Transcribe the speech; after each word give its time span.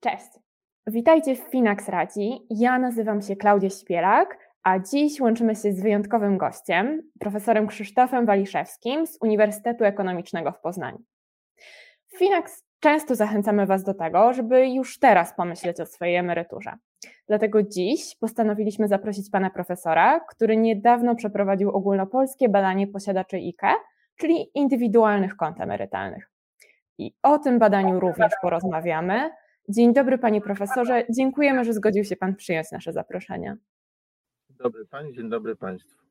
Cześć. 0.00 0.30
Witajcie 0.86 1.36
w 1.36 1.38
Finax 1.38 1.88
Radzi. 1.88 2.46
Ja 2.50 2.78
nazywam 2.78 3.22
się 3.22 3.36
Klaudia 3.36 3.70
Śpielak, 3.70 4.38
a 4.62 4.78
dziś 4.78 5.20
łączymy 5.20 5.54
się 5.54 5.72
z 5.72 5.82
wyjątkowym 5.82 6.38
gościem, 6.38 7.02
profesorem 7.20 7.66
Krzysztofem 7.66 8.26
Waliszewskim 8.26 9.06
z 9.06 9.18
Uniwersytetu 9.20 9.84
Ekonomicznego 9.84 10.52
w 10.52 10.60
Poznaniu. 10.60 10.98
W 12.08 12.18
Finax 12.18 12.64
często 12.80 13.14
zachęcamy 13.14 13.66
Was 13.66 13.84
do 13.84 13.94
tego, 13.94 14.32
żeby 14.32 14.68
już 14.68 14.98
teraz 14.98 15.36
pomyśleć 15.36 15.80
o 15.80 15.86
swojej 15.86 16.16
emeryturze. 16.16 16.72
Dlatego 17.28 17.62
dziś 17.62 18.16
postanowiliśmy 18.16 18.88
zaprosić 18.88 19.30
pana 19.30 19.50
profesora, 19.50 20.20
który 20.20 20.56
niedawno 20.56 21.14
przeprowadził 21.14 21.70
ogólnopolskie 21.70 22.48
badanie 22.48 22.86
posiadaczy 22.86 23.36
IKE, 23.36 23.74
czyli 24.16 24.50
indywidualnych 24.54 25.36
kont 25.36 25.60
emerytalnych. 25.60 26.30
I 26.98 27.14
o 27.22 27.38
tym 27.38 27.58
badaniu 27.58 28.00
również 28.00 28.32
porozmawiamy. 28.42 29.30
Dzień 29.68 29.94
dobry 29.94 30.18
panie 30.18 30.40
profesorze, 30.40 31.04
dziękujemy, 31.10 31.64
że 31.64 31.72
zgodził 31.72 32.04
się 32.04 32.16
pan 32.16 32.36
przyjąć 32.36 32.70
nasze 32.72 32.92
zaproszenie. 32.92 33.56
Dzień 34.48 34.56
dobry 34.58 34.86
pani, 34.86 35.12
dzień 35.12 35.30
dobry 35.30 35.56
państwu. 35.56 36.06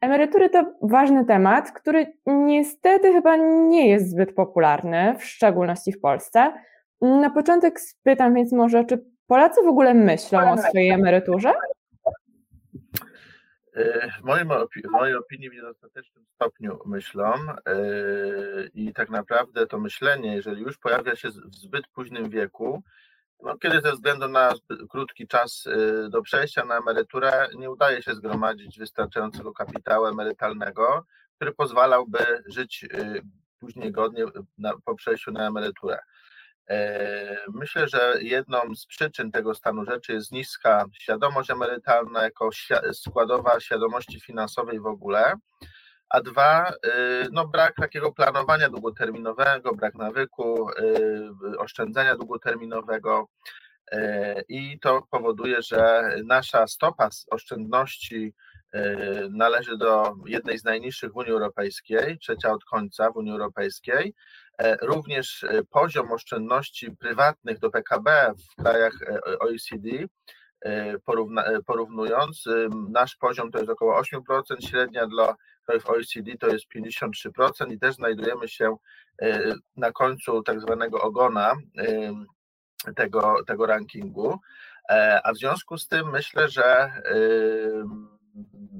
Emerytury 0.00 0.50
to 0.50 0.72
ważny 0.82 1.24
temat, 1.24 1.72
który 1.72 2.06
niestety 2.26 3.12
chyba 3.12 3.36
nie 3.68 3.88
jest 3.88 4.10
zbyt 4.10 4.34
popularny, 4.34 5.14
w 5.18 5.24
szczególności 5.24 5.92
w 5.92 6.00
Polsce. 6.00 6.52
Na 7.00 7.30
początek 7.30 7.80
spytam 7.80 8.34
więc 8.34 8.52
może, 8.52 8.84
czy 8.84 9.15
Polacy 9.26 9.62
w 9.62 9.68
ogóle 9.68 9.94
myślą 9.94 10.52
o 10.52 10.58
swojej 10.58 10.90
emeryturze? 10.90 11.52
E, 13.76 14.10
w 14.20 14.24
mojej, 14.24 14.44
w 14.84 14.90
mojej 14.90 15.16
opinii 15.16 15.50
w 15.50 15.54
niedostatecznym 15.54 16.24
stopniu 16.34 16.78
myślą 16.86 17.32
e, 17.34 17.54
i 18.74 18.92
tak 18.92 19.10
naprawdę 19.10 19.66
to 19.66 19.78
myślenie, 19.78 20.36
jeżeli 20.36 20.62
już 20.62 20.78
pojawia 20.78 21.16
się 21.16 21.28
w 21.28 21.54
zbyt 21.54 21.88
późnym 21.88 22.30
wieku, 22.30 22.82
no, 23.42 23.58
kiedy 23.58 23.80
ze 23.80 23.92
względu 23.92 24.28
na 24.28 24.52
krótki 24.90 25.28
czas 25.28 25.64
e, 25.66 26.08
do 26.08 26.22
przejścia 26.22 26.64
na 26.64 26.78
emeryturę 26.78 27.48
nie 27.58 27.70
udaje 27.70 28.02
się 28.02 28.14
zgromadzić 28.14 28.78
wystarczającego 28.78 29.52
kapitału 29.52 30.06
emerytalnego, 30.06 31.04
który 31.36 31.52
pozwalałby 31.52 32.18
żyć 32.46 32.86
później 33.58 33.92
godnie 33.92 34.24
po 34.84 34.94
przejściu 34.94 35.32
na 35.32 35.46
emeryturę. 35.48 35.98
E, 36.70 37.36
myślę, 37.54 37.88
że 37.88 38.14
jedną 38.20 38.74
z 38.74 38.86
przyczyn 38.86 39.32
tego 39.32 39.54
stanu 39.54 39.84
rzeczy 39.84 40.12
jest 40.12 40.32
niska 40.32 40.84
świadomość 40.92 41.50
emerytalna 41.50 42.22
jako 42.22 42.50
składowa 42.92 43.60
świadomości 43.60 44.20
finansowej 44.20 44.80
w 44.80 44.86
ogóle, 44.86 45.34
a 46.08 46.20
dwa, 46.20 46.68
e, 46.68 46.72
no 47.32 47.48
brak 47.48 47.74
takiego 47.76 48.12
planowania 48.12 48.68
długoterminowego, 48.68 49.74
brak 49.74 49.94
nawyku, 49.94 50.70
e, 50.70 51.58
oszczędzania 51.58 52.16
długoterminowego 52.16 53.28
i 54.48 54.78
to 54.80 55.02
powoduje, 55.10 55.62
że 55.62 56.10
nasza 56.24 56.66
stopa 56.66 57.08
oszczędności 57.30 58.34
należy 59.30 59.76
do 59.76 60.14
jednej 60.26 60.58
z 60.58 60.64
najniższych 60.64 61.12
w 61.12 61.16
Unii 61.16 61.32
Europejskiej, 61.32 62.18
trzecia 62.18 62.52
od 62.52 62.64
końca 62.64 63.10
w 63.10 63.16
Unii 63.16 63.32
Europejskiej, 63.32 64.14
również 64.82 65.44
e, 65.44 65.64
poziom 65.64 66.12
oszczędności 66.12 66.90
prywatnych 66.90 67.58
do 67.58 67.70
PKB 67.70 68.32
w 68.38 68.62
krajach 68.62 68.92
e, 69.02 69.38
OECD, 69.38 69.88
porównując, 71.66 72.44
nasz 72.90 73.16
poziom 73.16 73.50
to 73.50 73.58
jest 73.58 73.70
około 73.70 74.02
8%, 74.02 74.42
średnia 74.60 75.06
dla 75.06 75.34
krajów 75.64 75.90
OECD 75.90 76.30
to 76.40 76.48
jest 76.48 76.64
53% 76.76 77.72
i 77.72 77.78
też 77.78 77.94
znajdujemy 77.94 78.48
się 78.48 78.76
na 79.76 79.92
końcu 79.92 80.42
tak 80.42 80.60
zwanego 80.60 81.02
ogona 81.02 81.54
tego, 82.96 83.36
tego 83.46 83.66
rankingu. 83.66 84.38
A 85.24 85.32
w 85.32 85.38
związku 85.38 85.78
z 85.78 85.88
tym 85.88 86.10
myślę, 86.10 86.48
że 86.48 86.92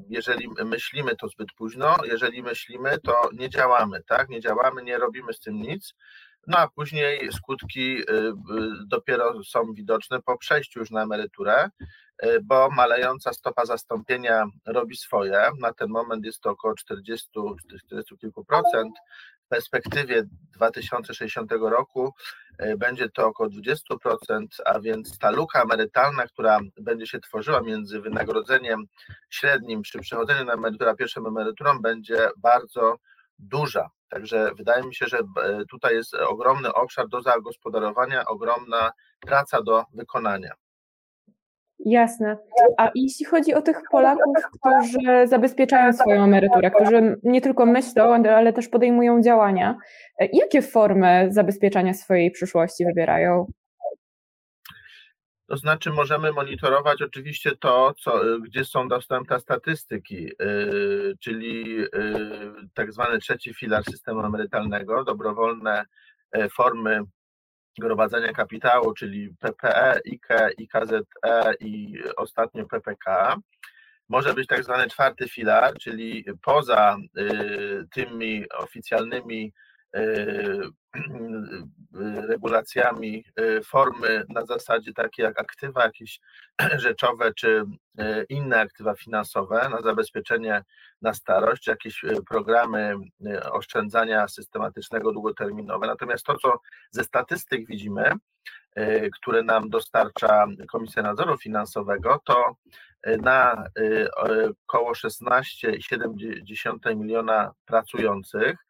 jeżeli 0.08 0.48
myślimy, 0.64 1.16
to 1.16 1.28
zbyt 1.28 1.52
późno, 1.52 1.96
jeżeli 2.04 2.42
myślimy, 2.42 2.98
to 2.98 3.28
nie 3.32 3.50
działamy, 3.50 4.02
tak? 4.02 4.28
Nie 4.28 4.40
działamy, 4.40 4.82
nie 4.82 4.98
robimy 4.98 5.32
z 5.32 5.40
tym 5.40 5.62
nic. 5.62 5.94
No 6.46 6.58
a 6.58 6.68
później 6.68 7.32
skutki 7.32 7.98
y, 7.98 8.02
y, 8.02 8.34
dopiero 8.86 9.44
są 9.44 9.72
widoczne 9.72 10.22
po 10.22 10.38
przejściu 10.38 10.80
już 10.80 10.90
na 10.90 11.02
emeryturę, 11.02 11.70
y, 12.24 12.40
bo 12.42 12.70
malejąca 12.70 13.32
stopa 13.32 13.64
zastąpienia 13.64 14.44
robi 14.66 14.96
swoje. 14.96 15.50
Na 15.60 15.72
ten 15.72 15.88
moment 15.88 16.24
jest 16.24 16.40
to 16.40 16.50
około 16.50 16.74
40, 16.74 17.28
40 17.86 18.16
kilku 18.18 18.44
procent 18.44 18.94
w 19.46 19.48
perspektywie 19.48 20.22
2060 20.56 21.52
roku 21.52 22.14
będzie 22.78 23.08
to 23.08 23.26
około 23.26 23.48
20%, 23.48 24.46
a 24.64 24.80
więc 24.80 25.18
ta 25.18 25.30
luka 25.30 25.62
emerytalna, 25.62 26.26
która 26.26 26.60
będzie 26.80 27.06
się 27.06 27.20
tworzyła 27.20 27.60
między 27.60 28.00
wynagrodzeniem 28.00 28.86
średnim 29.30 29.82
przy 29.82 29.98
przechodzeniu 29.98 30.44
na 30.44 30.52
emeryturę, 30.52 30.90
a 30.90 30.94
pierwszą 30.94 31.26
emeryturą 31.26 31.78
będzie 31.78 32.28
bardzo 32.36 32.96
duża. 33.38 33.90
Także 34.10 34.50
wydaje 34.56 34.82
mi 34.82 34.94
się, 34.94 35.06
że 35.06 35.18
e, 35.18 35.22
tutaj 35.70 35.94
jest 35.94 36.14
ogromny 36.14 36.72
obszar 36.72 37.08
do 37.08 37.22
zagospodarowania, 37.22 38.24
ogromna 38.24 38.90
praca 39.20 39.62
do 39.62 39.84
wykonania. 39.94 40.52
Jasne. 41.78 42.36
A 42.78 42.90
jeśli 42.94 43.26
chodzi 43.26 43.54
o 43.54 43.62
tych 43.62 43.82
Polaków, 43.90 44.34
którzy 44.52 45.26
zabezpieczają 45.28 45.92
swoją 45.92 46.24
emeryturę, 46.24 46.70
którzy 46.70 47.16
nie 47.22 47.40
tylko 47.40 47.66
myślą, 47.66 48.24
ale 48.36 48.52
też 48.52 48.68
podejmują 48.68 49.22
działania, 49.22 49.78
jakie 50.32 50.62
formy 50.62 51.26
zabezpieczania 51.30 51.94
swojej 51.94 52.30
przyszłości 52.30 52.84
wybierają? 52.84 53.46
To 55.48 55.56
znaczy, 55.56 55.90
możemy 55.90 56.32
monitorować 56.32 57.02
oczywiście 57.02 57.56
to, 57.56 57.94
co, 57.98 58.20
gdzie 58.40 58.64
są 58.64 58.88
dostępne 58.88 59.40
statystyki, 59.40 60.30
yy, 60.40 61.16
czyli 61.20 61.70
yy, 61.74 61.88
tak 62.74 62.92
zwany 62.92 63.18
trzeci 63.18 63.54
filar 63.54 63.84
systemu 63.84 64.20
emerytalnego, 64.20 65.04
dobrowolne 65.04 65.84
yy, 66.34 66.48
formy 66.48 67.00
gromadzenia 67.78 68.32
kapitału, 68.32 68.94
czyli 68.94 69.34
PPE, 69.40 70.00
IKE, 70.06 70.50
IKZE 70.58 71.00
i 71.60 71.98
ostatnio 72.16 72.66
PPK. 72.66 73.36
Może 74.08 74.34
być 74.34 74.46
tak 74.46 74.64
zwany 74.64 74.88
czwarty 74.88 75.28
filar, 75.28 75.74
czyli 75.78 76.24
poza 76.42 76.96
y, 77.18 77.86
tymi 77.94 78.44
oficjalnymi 78.48 79.52
regulacjami 82.28 83.24
y, 83.40 83.60
formy 83.64 84.24
na 84.28 84.46
zasadzie 84.46 84.92
takie 84.92 85.22
jak 85.22 85.40
aktywa 85.40 85.84
jakieś 85.84 86.20
rzeczowe 86.86 87.34
czy 87.34 87.64
inne 88.28 88.60
aktywa 88.60 88.94
finansowe 88.94 89.68
na 89.68 89.82
zabezpieczenie 89.82 90.62
na 91.02 91.14
starość, 91.14 91.66
jakieś 91.66 92.04
programy 92.28 92.94
oszczędzania 93.52 94.28
systematycznego 94.28 95.12
długoterminowe. 95.12 95.86
Natomiast 95.86 96.26
to, 96.26 96.38
co 96.38 96.60
ze 96.90 97.04
statystyk 97.04 97.66
widzimy, 97.66 98.12
które 99.20 99.42
nam 99.42 99.70
dostarcza 99.70 100.46
Komisja 100.72 101.02
Nadzoru 101.02 101.38
Finansowego, 101.38 102.20
to 102.24 102.56
na 103.22 103.64
około 104.66 104.92
16,7 104.92 106.96
miliona 106.96 107.52
pracujących 107.66 108.65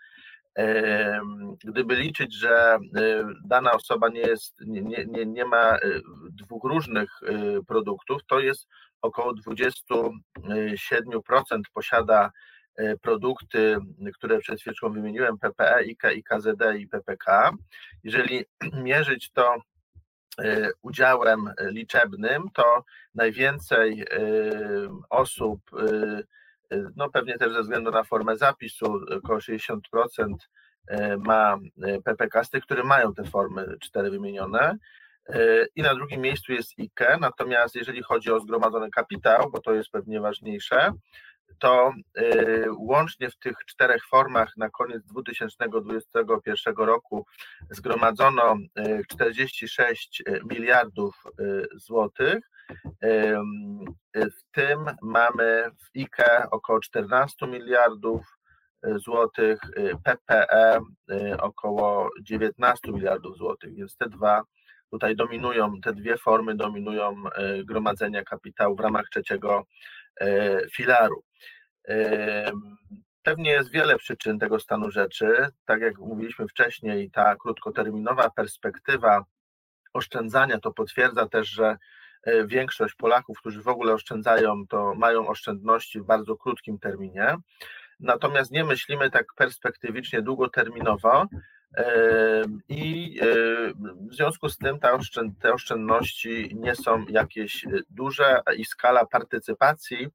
Gdyby 1.65 1.97
liczyć, 1.97 2.34
że 2.34 2.78
dana 3.44 3.72
osoba 3.72 4.09
nie, 4.09 4.21
jest, 4.21 4.61
nie, 4.61 5.05
nie, 5.06 5.27
nie 5.27 5.44
ma 5.44 5.77
dwóch 6.31 6.65
różnych 6.65 7.11
produktów, 7.67 8.21
to 8.27 8.41
jest 8.41 8.69
około 9.03 9.32
27% 9.32 10.12
posiada 11.75 12.31
produkty, 13.03 13.76
które 14.14 14.38
przed 14.38 14.61
chwilą 14.61 14.93
wymieniłem, 14.93 15.38
PPE, 15.38 15.85
IK, 15.85 16.05
IKZD 16.05 16.79
i 16.79 16.88
PPK. 16.88 17.52
Jeżeli 18.05 18.44
mierzyć 18.85 19.32
to 19.32 19.56
udziałem 20.82 21.50
liczebnym, 21.61 22.43
to 22.55 22.85
najwięcej 23.14 24.06
osób 25.11 25.61
no 26.96 27.10
pewnie 27.10 27.38
też 27.38 27.52
ze 27.52 27.62
względu 27.62 27.90
na 27.90 28.04
formę 28.04 28.36
zapisu, 28.36 29.00
około 29.16 29.38
60% 29.38 29.78
e, 30.88 31.16
ma 31.16 31.58
e, 31.82 32.02
PPK 32.02 32.42
które 32.62 32.84
mają 32.84 33.14
te 33.14 33.24
formy 33.24 33.76
cztery 33.80 34.10
wymienione. 34.10 34.76
E, 35.28 35.66
I 35.76 35.82
na 35.82 35.94
drugim 35.94 36.20
miejscu 36.20 36.52
jest 36.52 36.72
IKE, 36.78 37.18
natomiast 37.20 37.74
jeżeli 37.74 38.02
chodzi 38.02 38.32
o 38.32 38.40
zgromadzony 38.40 38.90
kapitał, 38.90 39.50
bo 39.50 39.60
to 39.60 39.74
jest 39.74 39.90
pewnie 39.90 40.20
ważniejsze, 40.20 40.92
to 41.58 41.92
łącznie 42.78 43.30
w 43.30 43.38
tych 43.38 43.56
czterech 43.66 44.06
formach 44.06 44.56
na 44.56 44.70
koniec 44.70 45.04
2021 45.04 46.74
roku 46.76 47.26
zgromadzono 47.70 48.56
46 49.08 50.22
miliardów 50.50 51.24
złotych, 51.74 52.50
W 54.14 54.52
tym 54.52 54.86
mamy 55.02 55.70
w 55.70 55.98
IKE 55.98 56.50
około 56.50 56.80
14 56.80 57.46
miliardów 57.46 58.38
złotych, 58.82 59.60
PPE 60.04 60.80
około 61.38 62.10
19 62.22 62.92
miliardów 62.92 63.36
złotych, 63.36 63.74
więc 63.74 63.96
te 63.96 64.08
dwa 64.08 64.42
tutaj 64.90 65.16
dominują, 65.16 65.80
te 65.80 65.92
dwie 65.92 66.16
formy 66.16 66.54
dominują 66.54 67.22
gromadzenia 67.64 68.24
kapitału 68.24 68.76
w 68.76 68.80
ramach 68.80 69.08
trzeciego 69.08 69.64
filaru. 70.72 71.22
Pewnie 73.22 73.50
jest 73.50 73.70
wiele 73.70 73.96
przyczyn 73.96 74.38
tego 74.38 74.60
stanu 74.60 74.90
rzeczy. 74.90 75.48
Tak 75.64 75.80
jak 75.80 75.98
mówiliśmy 75.98 76.48
wcześniej, 76.48 77.10
ta 77.10 77.36
krótkoterminowa 77.36 78.30
perspektywa 78.30 79.24
oszczędzania 79.92 80.60
to 80.60 80.72
potwierdza 80.72 81.28
też, 81.28 81.48
że 81.48 81.66
e, 81.66 81.78
większość 82.46 82.94
Polaków, 82.94 83.38
którzy 83.38 83.62
w 83.62 83.69
ogóle 83.69 83.93
oszczędzają, 83.93 84.67
to 84.67 84.94
mają 84.94 85.28
oszczędności 85.28 86.00
w 86.00 86.05
bardzo 86.05 86.37
krótkim 86.37 86.78
terminie. 86.78 87.37
Natomiast 88.00 88.50
nie 88.50 88.64
myślimy 88.64 89.11
tak 89.11 89.26
perspektywicznie 89.37 90.23
długoterminowo 90.23 91.26
i 92.69 93.19
e, 93.23 93.26
w 94.11 94.14
związku 94.14 94.49
z 94.49 94.56
tym 94.56 94.78
te 95.40 95.52
oszczędności 95.52 96.50
nie 96.55 96.75
są 96.75 97.05
jakieś 97.08 97.67
duże 97.90 98.43
i 98.56 98.64
skala 98.64 99.06
partycypacji 99.06 100.08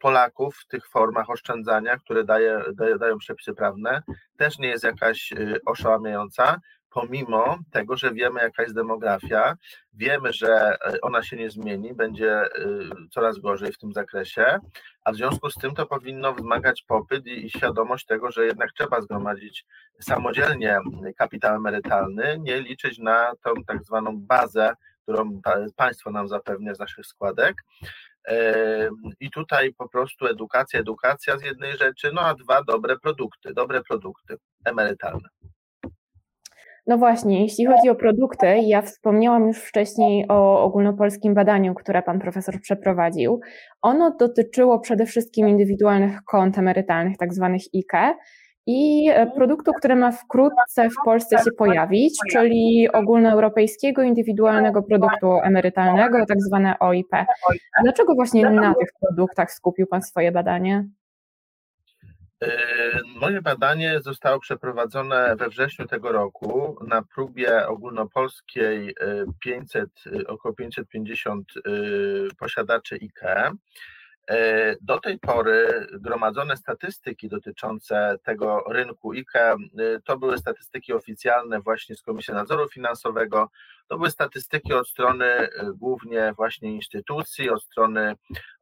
Polaków 0.00 0.56
w 0.56 0.66
tych 0.66 0.88
formach 0.88 1.30
oszczędzania, 1.30 1.96
które 1.96 2.24
daje, 2.24 2.62
dają 2.98 3.18
przepisy 3.18 3.54
prawne, 3.54 4.02
też 4.36 4.58
nie 4.58 4.68
jest 4.68 4.84
jakaś 4.84 5.32
oszałamiająca, 5.66 6.60
pomimo 6.92 7.58
tego, 7.70 7.96
że 7.96 8.12
wiemy, 8.12 8.40
jaka 8.40 8.62
jest 8.62 8.74
demografia, 8.74 9.56
wiemy, 9.94 10.32
że 10.32 10.76
y, 10.94 11.00
ona 11.00 11.22
się 11.22 11.36
nie 11.36 11.50
zmieni, 11.50 11.94
będzie 11.94 12.44
y, 12.44 12.48
coraz 13.10 13.38
gorzej 13.38 13.72
w 13.72 13.78
tym 13.78 13.92
zakresie, 13.92 14.58
a 15.04 15.12
w 15.12 15.16
związku 15.16 15.50
z 15.50 15.54
tym 15.54 15.74
to 15.74 15.86
powinno 15.86 16.34
wzmagać 16.34 16.82
popyt 16.82 17.26
i, 17.26 17.46
i 17.46 17.50
świadomość 17.50 18.06
tego, 18.06 18.30
że 18.30 18.46
jednak 18.46 18.72
trzeba 18.72 19.00
zgromadzić 19.00 19.66
samodzielnie 20.00 20.78
kapitał 21.16 21.56
emerytalny, 21.56 22.38
nie 22.38 22.60
liczyć 22.60 22.98
na 22.98 23.32
tą 23.44 23.54
tak 23.66 23.84
zwaną 23.84 24.20
bazę, 24.20 24.74
którą 25.02 25.40
państwo 25.76 26.10
nam 26.10 26.28
zapewnia 26.28 26.74
z 26.74 26.78
naszych 26.78 27.06
składek, 27.06 27.54
i 29.20 29.30
tutaj 29.30 29.74
po 29.74 29.88
prostu 29.88 30.26
edukacja, 30.26 30.80
edukacja 30.80 31.38
z 31.38 31.42
jednej 31.42 31.76
rzeczy, 31.76 32.10
no 32.12 32.20
a 32.20 32.34
dwa 32.34 32.62
dobre 32.62 32.98
produkty, 32.98 33.54
dobre 33.54 33.82
produkty 33.82 34.36
emerytalne. 34.64 35.28
No 36.86 36.98
właśnie, 36.98 37.42
jeśli 37.42 37.66
chodzi 37.66 37.90
o 37.90 37.94
produkty, 37.94 38.46
ja 38.66 38.82
wspomniałam 38.82 39.46
już 39.46 39.58
wcześniej 39.58 40.26
o 40.28 40.62
ogólnopolskim 40.62 41.34
badaniu, 41.34 41.74
które 41.74 42.02
pan 42.02 42.20
profesor 42.20 42.60
przeprowadził. 42.60 43.40
Ono 43.82 44.16
dotyczyło 44.20 44.80
przede 44.80 45.06
wszystkim 45.06 45.48
indywidualnych 45.48 46.22
kont 46.24 46.58
emerytalnych, 46.58 47.16
tak 47.16 47.34
zwanych 47.34 47.62
IKE, 47.74 48.14
i 48.66 49.08
e, 49.10 49.26
produktu, 49.26 49.72
który 49.72 49.96
ma 49.96 50.12
wkrótce 50.12 50.90
w 50.90 51.04
Polsce 51.04 51.38
się 51.38 51.50
pojawić, 51.58 52.18
czyli 52.32 52.88
ogólnoeuropejskiego 52.92 54.02
indywidualnego 54.02 54.82
produktu 54.82 55.32
emerytalnego, 55.42 56.26
tak 56.26 56.40
zwane 56.40 56.78
OIP. 56.78 57.10
Dlaczego 57.82 58.14
właśnie 58.14 58.50
na 58.50 58.74
tych 58.74 58.88
produktach 59.00 59.52
skupił 59.52 59.86
Pan 59.86 60.02
swoje 60.02 60.32
badanie? 60.32 60.88
E, 62.42 63.00
moje 63.20 63.42
badanie 63.42 64.00
zostało 64.00 64.40
przeprowadzone 64.40 65.36
we 65.36 65.48
wrześniu 65.48 65.86
tego 65.86 66.12
roku 66.12 66.78
na 66.86 67.02
próbie 67.02 67.66
ogólnopolskiej 67.66 68.94
500, 69.40 69.90
e, 70.06 70.26
około 70.26 70.54
550 70.54 71.52
posiadaczy 72.38 72.94
IKE. 72.94 73.50
Do 74.80 75.00
tej 75.00 75.18
pory 75.18 75.86
gromadzone 75.92 76.56
statystyki 76.56 77.28
dotyczące 77.28 78.18
tego 78.24 78.64
rynku 78.68 79.12
IKE 79.12 79.56
to 80.04 80.18
były 80.18 80.38
statystyki 80.38 80.92
oficjalne 80.92 81.60
właśnie 81.60 81.96
z 81.96 82.02
Komisji 82.02 82.34
Nadzoru 82.34 82.68
Finansowego, 82.68 83.50
to 83.88 83.96
były 83.96 84.10
statystyki 84.10 84.72
od 84.72 84.88
strony 84.88 85.24
e, 85.24 85.48
głównie 85.74 86.32
właśnie 86.36 86.74
instytucji, 86.74 87.50
od 87.50 87.62
strony, 87.62 88.14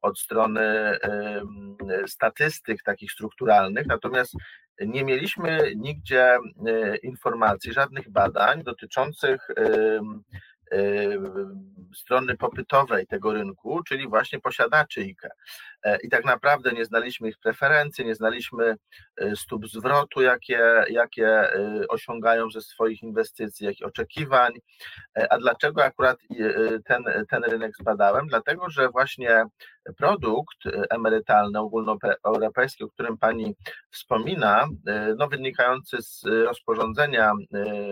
od 0.03 0.19
strony 0.19 0.99
statystyk 2.07 2.83
takich 2.83 3.13
strukturalnych, 3.13 3.87
natomiast 3.87 4.35
nie 4.81 5.05
mieliśmy 5.05 5.73
nigdzie 5.77 6.39
e, 6.67 6.97
informacji, 6.97 7.73
żadnych 7.73 8.11
badań 8.11 8.63
dotyczących 8.63 9.49
strony 11.95 12.37
popytowej 12.37 13.07
tego 13.07 13.33
rynku, 13.33 13.83
czyli 13.83 14.09
właśnie 14.09 14.41
posiadaczy 14.41 15.01
IKE. 15.01 15.31
E, 15.83 15.99
I 16.03 16.09
tak 16.09 16.25
naprawdę 16.25 16.73
nie 16.73 16.85
znaliśmy 16.85 17.29
ich 17.29 17.39
preferencji, 17.39 18.05
nie 18.05 18.15
znaliśmy 18.15 18.77
e, 19.17 19.37
stóp 19.37 19.67
zwrotu, 19.67 20.23
jakie, 20.23 20.85
jakie 20.91 21.29
e, 21.29 21.85
osiągają 21.89 22.51
ze 22.51 22.61
swoich 22.61 23.03
inwestycji, 23.03 23.67
jakich 23.67 23.87
oczekiwań. 23.87 24.53
A 25.31 25.39
dlaczego 25.39 25.85
akurat 25.85 26.19
ten, 26.85 27.05
ten 27.31 27.45
rynek 27.45 27.77
zbadałem? 27.81 28.27
Dlatego, 28.27 28.71
że 28.71 28.89
właśnie 28.89 29.45
produkt 29.97 30.59
emerytalny 30.91 31.59
ogólnoeuropejski, 31.59 32.85
o 32.85 32.89
którym 32.89 33.19
Pani 33.19 33.55
wspomina, 33.91 34.69
no 35.19 35.29
wynikający 35.29 35.97
z 36.03 36.23
rozporządzenia 36.25 37.33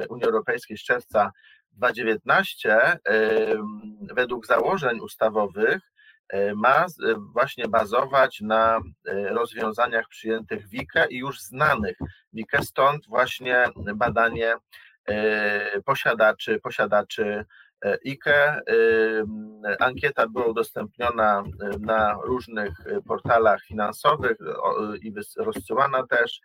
Unii 0.09 0.25
Europejskiej 0.25 0.77
z 0.77 0.83
czerwca 0.83 1.33
2019 1.79 2.99
według 4.01 4.47
założeń 4.47 5.01
ustawowych 5.01 5.93
e, 6.29 6.55
ma 6.55 6.87
właśnie 7.19 7.69
bazować 7.69 8.41
na 8.41 8.77
e, 8.77 9.29
rozwiązaniach 9.29 10.09
przyjętych 10.09 10.69
WIKE 10.69 11.07
i 11.11 11.19
już 11.19 11.41
znanych 11.41 11.97
WIKE, 12.33 12.63
stąd 12.63 13.07
właśnie 13.07 13.65
badanie 13.95 14.55
e, 15.09 15.81
posiadaczy, 15.83 16.61
posiadaczy 16.61 17.45
IKE. 18.07 18.63
Ankieta 19.81 20.29
była 20.29 20.47
udostępniona 20.47 21.43
na 21.81 22.19
różnych 22.25 22.73
portalach 23.07 23.65
finansowych 23.65 24.37
i 25.03 25.13
rozsyłana 25.37 26.07
też 26.07 26.41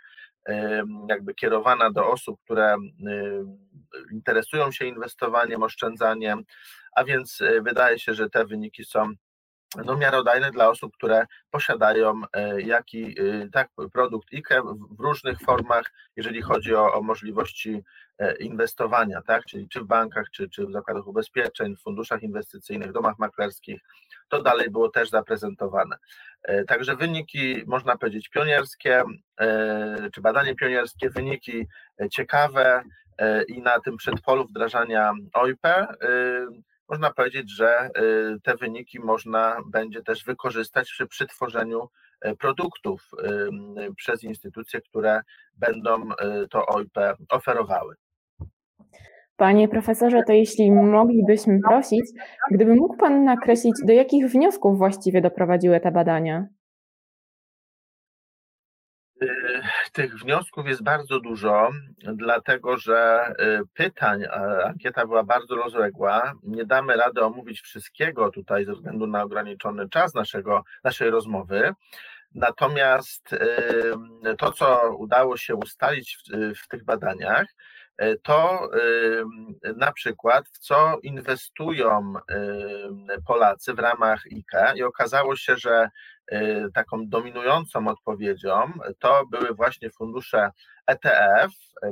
jakby 1.09 1.33
kierowana 1.33 1.91
do 1.91 2.07
osób, 2.07 2.39
które 2.43 2.75
interesują 4.11 4.71
się 4.71 4.85
inwestowaniem, 4.85 5.63
oszczędzaniem, 5.63 6.43
a 6.95 7.03
więc 7.03 7.41
e, 7.41 7.61
wydaje 7.61 7.99
się, 7.99 8.13
że 8.13 8.29
te 8.29 8.45
wyniki 8.45 8.85
są 8.85 9.13
no, 9.85 9.95
miarodajne 9.97 10.51
dla 10.51 10.69
osób, 10.69 10.93
które 10.93 11.25
posiadają 11.51 12.21
e, 12.33 12.61
jaki 12.61 13.15
e, 13.19 13.49
tak, 13.49 13.69
produkt 13.93 14.33
IKE 14.33 14.61
w 14.97 14.99
różnych 14.99 15.39
formach, 15.39 15.91
jeżeli 16.15 16.41
chodzi 16.41 16.75
o, 16.75 16.93
o 16.93 17.01
możliwości 17.01 17.83
inwestowania, 18.39 19.21
tak, 19.21 19.45
czyli 19.45 19.69
czy 19.69 19.81
w 19.81 19.85
bankach, 19.85 20.29
czy, 20.29 20.49
czy 20.49 20.65
w 20.67 20.71
zakładach 20.71 21.07
ubezpieczeń, 21.07 21.75
w 21.75 21.81
funduszach 21.81 22.23
inwestycyjnych, 22.23 22.91
domach 22.91 23.19
maklerskich, 23.19 23.81
to 24.29 24.41
dalej 24.41 24.69
było 24.69 24.89
też 24.89 25.09
zaprezentowane. 25.09 25.97
Także 26.67 26.95
wyniki, 26.95 27.63
można 27.67 27.97
powiedzieć, 27.97 28.29
pionierskie, 28.29 29.03
czy 30.13 30.21
badanie 30.21 30.55
pionierskie, 30.55 31.09
wyniki 31.09 31.67
ciekawe, 32.11 32.83
E, 33.17 33.43
i 33.43 33.61
na 33.61 33.79
tym 33.79 33.97
przedpolu 33.97 34.45
wdrażania 34.45 35.13
OIP 35.33 35.65
e, 35.65 35.87
można 36.93 37.13
powiedzieć, 37.13 37.55
że 37.55 37.69
e, 37.69 37.89
te 38.43 38.55
wyniki 38.55 38.99
można 38.99 39.57
będzie 39.71 40.03
też 40.03 40.23
wykorzystać 40.23 40.89
przy, 40.89 41.07
przy 41.07 41.27
tworzeniu 41.27 41.89
produktów 42.39 43.11
przez 43.95 44.23
instytucje, 44.23 44.81
które 44.81 45.21
będą 45.57 46.09
to 46.49 46.65
OIP 46.65 46.99
oferowały. 47.29 47.95
Panie 49.35 49.67
profesorze, 49.67 50.23
to 50.27 50.33
jeśli 50.33 50.71
moglibyśmy 50.71 51.59
prosić, 51.69 52.05
gdyby 52.51 52.75
mógł 52.75 52.97
Pan 52.97 53.23
nakreślić, 53.23 53.75
do 53.85 53.93
jakich 53.93 54.27
wniosków 54.27 54.77
właściwie 54.77 55.21
doprowadziły 55.21 55.79
te 55.79 55.91
badania? 55.91 56.47
Tych 59.93 60.15
wniosków 60.19 60.67
jest 60.67 60.83
bardzo 60.83 61.19
dużo, 61.19 61.69
dlatego 61.97 62.77
że 62.77 63.27
y, 63.39 63.61
pytań, 63.73 64.23
ankieta 64.65 65.05
była 65.05 65.23
bardzo 65.23 65.55
rozległa. 65.55 66.33
Nie 66.43 66.65
damy 66.65 66.95
rady 66.95 67.21
omówić 67.21 67.61
wszystkiego 67.61 68.31
tutaj 68.31 68.65
ze 68.65 68.73
względu 68.73 69.07
na 69.07 69.23
ograniczony 69.23 69.89
czas 69.89 70.13
naszego, 70.13 70.63
naszej 70.83 71.09
rozmowy. 71.09 71.73
Natomiast 72.35 73.29
to, 74.37 74.51
co 74.51 74.95
udało 74.97 75.37
się 75.37 75.55
ustalić 75.55 76.17
w, 76.17 76.59
w 76.63 76.67
tych 76.67 76.83
badaniach, 76.83 77.47
to 78.23 78.69
na 79.75 79.91
przykład 79.91 80.45
w 80.49 80.59
co 80.59 80.99
inwestują 81.03 82.13
Polacy 83.27 83.73
w 83.73 83.79
ramach 83.79 84.23
IKE 84.25 84.73
i 84.75 84.83
okazało 84.83 85.35
się, 85.35 85.57
że 85.57 85.89
Y, 86.31 86.71
taką 86.73 87.07
dominującą 87.07 87.87
odpowiedzią 87.87 88.71
to 88.99 89.25
były 89.25 89.53
właśnie 89.53 89.89
fundusze 89.89 90.51
ETF 90.87 91.51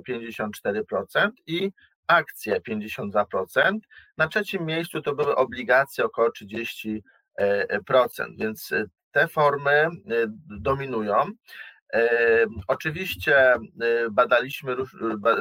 54% 0.10 1.32
i 1.48 1.72
akcje 2.08 2.62
52%, 2.62 3.80
na 4.18 4.28
trzecim 4.28 4.66
miejscu 4.66 5.02
to 5.02 5.16
były 5.16 5.36
obligacje 5.36 6.06
około 6.06 6.30
30%, 6.30 7.02
więc 8.38 8.74
te 9.12 9.28
formy 9.28 9.88
dominują. 10.62 11.26
Oczywiście 12.68 13.56
badaliśmy, 14.12 14.76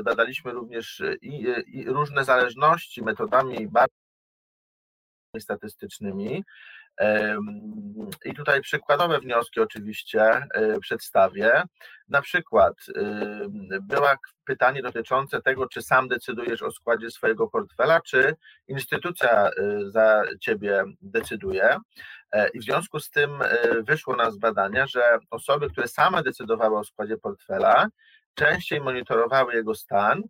badaliśmy 0.02 0.52
również 0.52 1.02
i, 1.22 1.46
i 1.66 1.84
różne 1.84 2.24
zależności 2.24 3.02
metodami 3.02 3.68
statystycznymi. 5.38 6.44
I 8.24 8.34
tutaj 8.34 8.60
przykładowe 8.60 9.20
wnioski 9.20 9.60
oczywiście 9.60 10.22
e, 10.22 10.80
przedstawię. 10.80 11.62
Na 12.08 12.22
przykład 12.22 12.74
było 13.82 14.08
pytanie 14.44 14.82
dotyczące 14.82 15.42
tego, 15.42 15.68
czy 15.68 15.82
sam 15.82 16.08
decydujesz 16.08 16.62
o 16.62 16.70
składzie 16.70 17.10
swojego 17.10 17.48
portfela, 17.48 18.00
czy 18.00 18.36
instytucja 18.68 19.30
e, 19.30 19.50
za 19.90 20.22
ciebie 20.40 20.84
decyduje. 21.02 21.76
E, 22.32 22.48
I 22.48 22.58
w 22.60 22.64
związku 22.64 23.00
z 23.00 23.10
tym 23.10 23.30
wyszło 23.82 24.16
na 24.16 24.30
z 24.30 24.38
badania, 24.38 24.86
że 24.86 25.18
osoby, 25.30 25.70
które 25.70 25.88
same 25.88 26.22
decydowały 26.22 26.78
o 26.78 26.84
składzie 26.84 27.16
portfela, 27.16 27.88
częściej 28.34 28.80
monitorowały 28.80 29.54
jego 29.54 29.74
stan, 29.74 30.22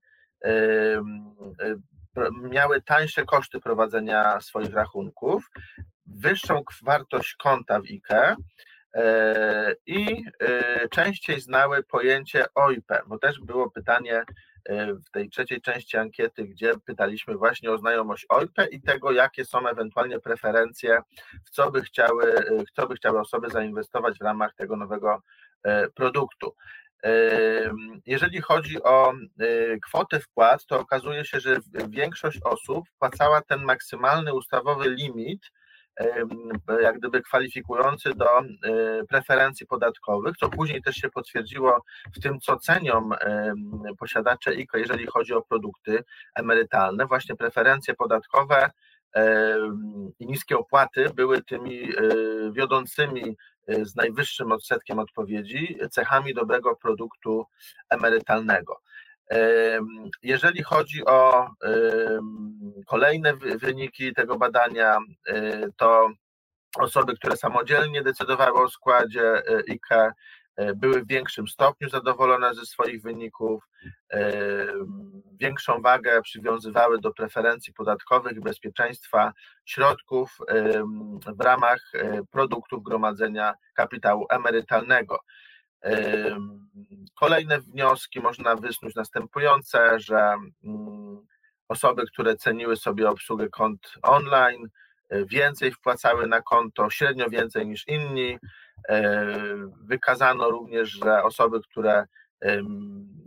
miały 2.42 2.82
tańsze 2.82 3.24
koszty 3.24 3.60
prowadzenia 3.60 4.40
swoich 4.40 4.74
rachunków, 4.74 5.50
wyższą 6.16 6.62
wartość 6.82 7.34
konta 7.34 7.80
w 7.80 7.84
IKE 7.84 8.36
e, 8.94 9.74
i 9.86 10.24
e, 10.40 10.88
częściej 10.88 11.40
znały 11.40 11.82
pojęcie 11.82 12.44
OIP, 12.54 12.86
bo 13.06 13.18
też 13.18 13.40
było 13.40 13.70
pytanie 13.70 14.24
e, 14.64 14.94
w 14.94 15.10
tej 15.10 15.28
trzeciej 15.28 15.60
części 15.60 15.96
ankiety, 15.96 16.44
gdzie 16.44 16.72
pytaliśmy 16.84 17.36
właśnie 17.36 17.70
o 17.70 17.78
znajomość 17.78 18.26
OIP 18.28 18.52
i 18.70 18.82
tego, 18.82 19.12
jakie 19.12 19.44
są 19.44 19.68
ewentualnie 19.68 20.20
preferencje, 20.20 21.00
w 21.44 21.50
co 21.50 21.70
by 21.70 21.82
chciały, 21.82 22.34
co 22.76 22.86
by 22.86 22.94
chciały 22.94 23.20
osoby 23.20 23.50
zainwestować 23.50 24.18
w 24.18 24.24
ramach 24.24 24.54
tego 24.54 24.76
nowego 24.76 25.22
produktu. 25.94 26.54
Jeżeli 28.06 28.40
chodzi 28.40 28.82
o 28.82 29.12
kwotę 29.86 30.20
wpłat, 30.20 30.66
to 30.66 30.80
okazuje 30.80 31.24
się, 31.24 31.40
że 31.40 31.56
większość 31.88 32.40
osób 32.44 32.88
wpłacała 32.88 33.42
ten 33.42 33.64
maksymalny 33.64 34.34
ustawowy 34.34 34.90
limit, 34.90 35.50
jak 36.83 36.99
gdyby 36.99 37.23
kwalifikujący 37.23 38.14
do 38.14 38.26
preferencji 39.09 39.66
podatkowych, 39.66 40.37
co 40.37 40.49
później 40.49 40.83
też 40.83 40.97
się 40.97 41.11
potwierdziło 41.11 41.85
w 42.16 42.21
tym, 42.21 42.40
co 42.40 42.57
cenią 42.57 43.11
posiadacze 43.99 44.50
IKO, 44.50 44.78
jeżeli 44.78 45.07
chodzi 45.07 45.35
o 45.35 45.42
produkty 45.42 46.04
emerytalne. 46.35 47.07
Właśnie 47.07 47.37
preferencje 47.37 47.95
podatkowe 47.95 48.71
i 50.19 50.26
niskie 50.26 50.59
opłaty 50.59 51.11
były 51.14 51.42
tymi 51.42 51.88
wiodącymi 52.52 53.37
Y, 53.71 53.85
z 53.87 53.97
najwyższym 53.97 54.52
odsetkiem 54.52 54.99
odpowiedzi 54.99 55.78
cechami 55.90 56.35
dobrego 56.35 56.76
produktu 56.76 57.47
emerytalnego. 57.90 58.80
Jeżeli 60.22 60.62
chodzi 60.62 61.04
o 61.04 61.50
kolejne 62.87 63.37
wyniki 63.37 64.14
tego 64.14 64.38
badania, 64.38 64.99
y, 65.28 65.72
to 65.76 66.10
osoby, 66.76 67.16
które 67.16 67.37
samodzielnie 67.37 68.02
decydowały 68.02 68.62
o 68.62 68.70
składzie 68.70 69.42
IKE, 69.68 70.12
E, 70.60 70.75
były 70.75 71.02
w 71.02 71.06
większym 71.06 71.49
stopniu 71.49 71.88
zadowolone 71.88 72.54
ze 72.54 72.66
swoich 72.66 73.02
wyników, 73.02 73.68
e, 74.12 74.22
większą 75.40 75.82
wagę 75.82 76.22
przywiązywały 76.22 77.00
do 77.00 77.12
preferencji 77.12 77.72
podatkowych 77.72 78.40
bezpieczeństwa 78.40 79.32
środków 79.64 80.38
e, 80.49 80.82
w 81.37 81.40
ramach 81.40 81.92
produktów 82.30 82.82
gromadzenia 82.82 83.54
kapitału 83.75 84.26
emerytalnego. 84.30 85.18
Kolejne 87.18 87.60
wnioski 87.60 88.20
można 88.20 88.56
wysnuć 88.56 88.94
następujące, 88.94 90.00
że 90.00 90.34
mm, 90.64 91.26
osoby, 91.68 92.06
które 92.06 92.37
ceniły 92.37 92.76
sobie 92.76 93.10
obsługę 93.10 93.49
kont 93.49 93.92
online, 94.02 94.68
więcej 95.10 95.72
wpłacały 95.72 96.26
na 96.26 96.42
konto, 96.42 96.90
średnio 96.90 97.30
więcej 97.30 97.66
niż 97.66 97.88
inni, 97.88 98.38
E, 98.88 99.37
wykazano 99.80 100.50
również, 100.50 100.90
że 100.90 101.22
osoby, 101.22 101.60
które, 101.60 102.06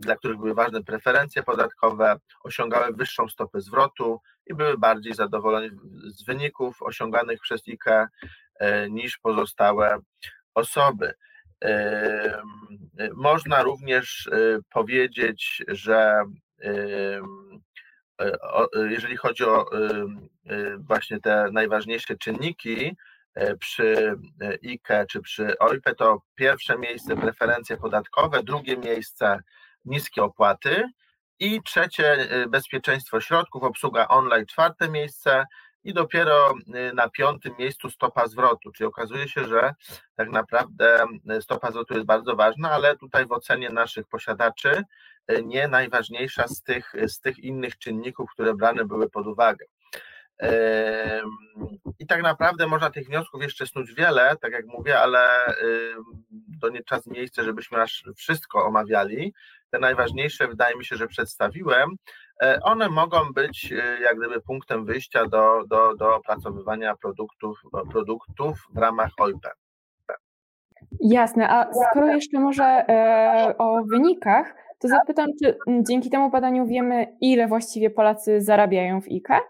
dla 0.00 0.16
których 0.16 0.36
były 0.36 0.54
ważne 0.54 0.82
preferencje 0.84 1.42
podatkowe, 1.42 2.16
osiągały 2.44 2.92
wyższą 2.92 3.28
stopę 3.28 3.60
zwrotu 3.60 4.20
i 4.46 4.54
były 4.54 4.78
bardziej 4.78 5.14
zadowolone 5.14 5.68
z 6.06 6.24
wyników 6.24 6.82
osiąganych 6.82 7.40
przez 7.40 7.68
IKE 7.68 8.08
e, 8.58 8.90
niż 8.90 9.18
pozostałe 9.18 9.98
osoby. 10.54 11.14
E, 11.64 12.42
można 13.14 13.62
również 13.62 14.30
powiedzieć, 14.70 15.62
że 15.68 16.24
jeżeli 18.90 19.16
chodzi 19.16 19.44
o 19.44 19.70
właśnie 20.78 21.20
te 21.20 21.48
najważniejsze 21.52 22.16
czynniki, 22.16 22.96
E, 23.34 23.56
przy 23.56 24.16
e, 24.42 24.58
IKE 24.62 25.06
czy 25.06 25.20
przy 25.20 25.58
OIPE 25.58 25.94
to 25.94 26.22
pierwsze 26.34 26.78
miejsce 26.78 27.16
preferencje 27.16 27.76
podatkowe, 27.76 28.42
drugie 28.42 28.76
miejsce 28.76 29.38
niskie 29.84 30.22
opłaty 30.22 30.84
i 31.38 31.62
trzecie 31.62 32.12
e, 32.12 32.46
bezpieczeństwo 32.46 33.20
środków, 33.20 33.62
obsługa 33.62 34.08
online 34.08 34.46
czwarte 34.46 34.88
miejsce 34.88 35.44
i 35.84 35.94
dopiero 35.94 36.54
na 36.94 37.08
piątym 37.08 37.52
miejscu 37.58 37.90
stopa 37.90 38.26
zwrotu, 38.26 38.72
czyli 38.72 38.86
okazuje 38.86 39.28
się, 39.28 39.44
że 39.44 39.74
tak 40.16 40.30
naprawdę 40.30 41.06
stopa 41.40 41.70
zwrotu 41.70 41.94
jest 41.94 42.06
bardzo 42.06 42.36
ważna, 42.36 42.70
ale 42.70 42.96
tutaj 42.96 43.26
w 43.26 43.32
ocenie 43.32 43.70
naszych 43.70 44.08
posiadaczy 44.08 44.82
nie 45.44 45.68
najważniejsza 45.68 46.48
z 46.48 46.62
tych, 46.62 46.92
z 47.06 47.20
tych 47.20 47.38
innych 47.38 47.78
czynników, 47.78 48.30
które 48.32 48.54
brane 48.54 48.84
były 48.84 49.10
pod 49.10 49.26
uwagę. 49.26 49.66
I 51.98 52.06
tak 52.06 52.22
naprawdę 52.22 52.66
można 52.66 52.90
tych 52.90 53.06
wniosków 53.06 53.42
jeszcze 53.42 53.66
snuć 53.66 53.94
wiele, 53.94 54.36
tak 54.40 54.52
jak 54.52 54.66
mówię, 54.66 55.00
ale 55.00 55.28
to 56.60 56.68
nie 56.68 56.82
czas 56.82 57.06
miejsce, 57.06 57.44
żebyśmy 57.44 57.82
aż 57.82 58.04
wszystko 58.16 58.64
omawiali. 58.64 59.34
Te 59.70 59.78
najważniejsze 59.78 60.48
wydaje 60.48 60.76
mi 60.76 60.84
się, 60.84 60.96
że 60.96 61.06
przedstawiłem. 61.06 61.90
E, 62.42 62.60
one 62.62 62.88
mogą 62.88 63.18
być 63.34 63.72
e, 63.72 64.00
jak 64.02 64.16
gdyby 64.16 64.40
punktem 64.40 64.84
wyjścia 64.84 65.26
do, 65.26 65.64
do, 65.68 65.94
do 65.94 66.16
opracowywania 66.16 66.94
produktów, 66.96 67.58
produktów 67.92 68.58
w 68.74 68.78
ramach 68.78 69.10
OIP. 69.18 69.46
Jasne, 71.00 71.48
a 71.48 71.70
skoro 71.72 72.06
jeszcze 72.06 72.40
może 72.40 72.64
e, 72.64 73.54
o 73.58 73.82
wynikach, 73.84 74.54
to 74.78 74.88
zapytam, 74.88 75.26
czy 75.42 75.58
dzięki 75.88 76.10
temu 76.10 76.30
badaniu 76.30 76.66
wiemy, 76.66 77.16
ile 77.20 77.46
właściwie 77.46 77.90
Polacy 77.90 78.40
zarabiają 78.40 79.00
w 79.00 79.06
IKE? 79.06 79.40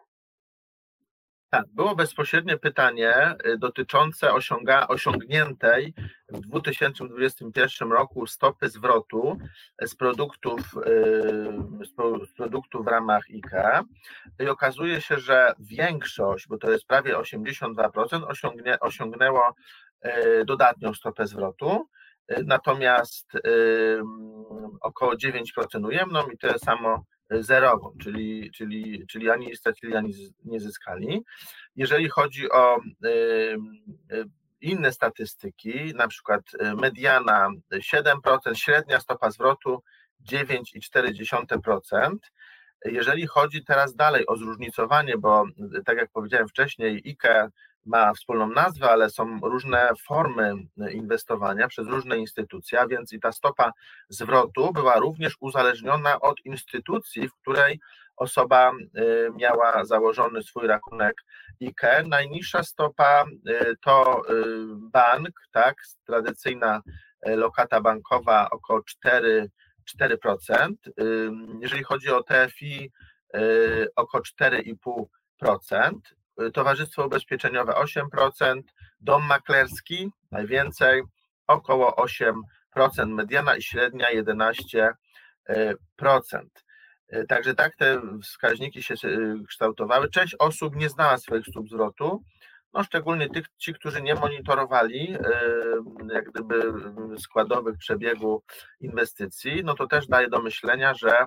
Tak, 1.54 1.66
było 1.72 1.94
bezpośrednie 1.94 2.56
pytanie 2.56 3.36
y, 3.46 3.58
dotyczące 3.58 4.32
osiąga, 4.32 4.86
osiągniętej 4.88 5.94
w 6.28 6.40
2021 6.40 7.92
roku 7.92 8.26
stopy 8.26 8.68
zwrotu 8.68 9.38
z 9.82 9.94
produktów, 9.94 10.60
y, 10.60 12.26
z 12.26 12.32
produktów 12.36 12.84
w 12.84 12.88
ramach 12.88 13.24
IKE 13.30 13.82
i 14.40 14.48
okazuje 14.48 15.00
się, 15.00 15.18
że 15.18 15.54
większość, 15.58 16.48
bo 16.48 16.58
to 16.58 16.70
jest 16.70 16.86
prawie 16.86 17.18
82%, 17.18 18.24
osiągnie, 18.24 18.80
osiągnęło 18.80 19.54
y, 20.06 20.44
dodatnią 20.44 20.94
stopę 20.94 21.26
zwrotu, 21.26 21.88
natomiast 22.44 23.32
około 24.80 25.16
9% 25.16 25.86
ujemną 25.86 26.26
i 26.26 26.38
to 26.38 26.58
samo 26.58 27.04
zerową, 27.30 27.92
czyli, 28.02 28.50
czyli, 28.50 29.06
czyli 29.06 29.30
ani 29.30 29.56
stracili, 29.56 29.96
ani 29.96 30.14
nie 30.44 30.60
zyskali. 30.60 31.22
Jeżeli 31.76 32.08
chodzi 32.08 32.50
o 32.50 32.80
inne 34.64 34.92
statystyki, 34.92 35.94
na 35.94 36.08
przykład 36.08 36.42
y, 36.54 36.74
mediana 36.74 37.48
7%, 37.72 38.54
średnia 38.54 39.00
stopa 39.00 39.30
zwrotu 39.30 39.82
9,4%. 40.30 42.16
Jeżeli 42.84 43.26
chodzi 43.26 43.64
teraz 43.64 43.94
dalej 43.94 44.26
o 44.26 44.36
zróżnicowanie, 44.36 45.18
bo 45.18 45.44
y, 45.78 45.84
tak 45.84 45.98
jak 45.98 46.10
powiedziałem 46.10 46.48
wcześniej, 46.48 47.02
IKE 47.06 47.50
ma 47.86 48.14
wspólną 48.14 48.46
nazwę, 48.48 48.90
ale 48.90 49.10
są 49.10 49.40
różne 49.42 49.88
formy 50.06 50.54
inwestowania 50.92 51.68
przez 51.68 51.86
różne 51.86 52.18
instytucje, 52.18 52.80
a 52.80 52.86
więc 52.86 53.12
i 53.12 53.20
ta 53.20 53.32
stopa 53.32 53.72
zwrotu 54.08 54.72
była 54.72 54.96
również 54.98 55.36
uzależniona 55.40 56.20
od 56.20 56.40
instytucji, 56.44 57.28
w 57.28 57.34
której 57.34 57.80
osoba 58.16 58.72
y, 58.72 59.30
miała 59.36 59.84
założony 59.84 60.42
swój 60.42 60.66
rachunek 60.66 61.14
IKE. 61.60 62.02
Najniższa 62.06 62.62
stopa 62.62 63.24
y, 63.48 63.76
to 63.80 64.22
bank, 64.92 65.30
tak, 65.52 65.76
tradycyjna 66.06 66.82
lokata 67.26 67.80
bankowa 67.80 68.50
około 68.50 68.82
4, 68.82 69.50
4%. 70.00 70.74
Jeżeli 71.60 71.82
chodzi 71.82 72.10
o 72.10 72.22
TFI, 72.22 72.92
około 73.96 74.22
4,5%, 74.40 75.92
Towarzystwo 76.52 77.06
Ubezpieczeniowe 77.06 77.72
8%, 77.72 78.60
dom 79.00 79.26
maklerski 79.26 80.10
najwięcej, 80.30 81.02
około 81.46 81.96
8%, 82.76 83.06
mediana 83.06 83.56
i 83.56 83.62
średnia 83.62 84.06
11%. 84.14 84.92
Także 87.28 87.54
tak 87.54 87.76
te 87.76 88.00
wskaźniki 88.22 88.82
się 88.82 88.94
kształtowały. 89.48 90.10
Część 90.10 90.36
osób 90.38 90.76
nie 90.76 90.88
znała 90.88 91.18
swoich 91.18 91.46
stóp 91.46 91.68
zwrotu, 91.68 92.22
no 92.74 92.82
szczególnie 92.82 93.28
tych, 93.28 93.46
ci, 93.58 93.74
którzy 93.74 94.02
nie 94.02 94.14
monitorowali 94.14 95.16
jak 96.12 96.30
gdyby 96.30 96.62
składowych 97.18 97.78
przebiegu 97.78 98.42
inwestycji, 98.80 99.62
no 99.64 99.74
to 99.74 99.86
też 99.86 100.06
daje 100.06 100.28
do 100.28 100.42
myślenia, 100.42 100.94
że 100.94 101.26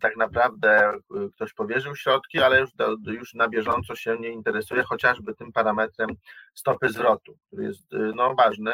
tak 0.00 0.16
naprawdę 0.16 0.92
ktoś 1.34 1.52
powierzył 1.52 1.96
środki, 1.96 2.42
ale 2.42 2.60
już, 2.60 2.70
już 3.06 3.34
na 3.34 3.48
bieżąco 3.48 3.94
się 3.94 4.16
nie 4.18 4.28
interesuje 4.28 4.82
chociażby 4.82 5.34
tym 5.34 5.52
parametrem 5.52 6.08
stopy 6.54 6.88
zwrotu, 6.88 7.34
który 7.46 7.64
jest 7.64 7.86
no, 8.14 8.34
ważny 8.34 8.72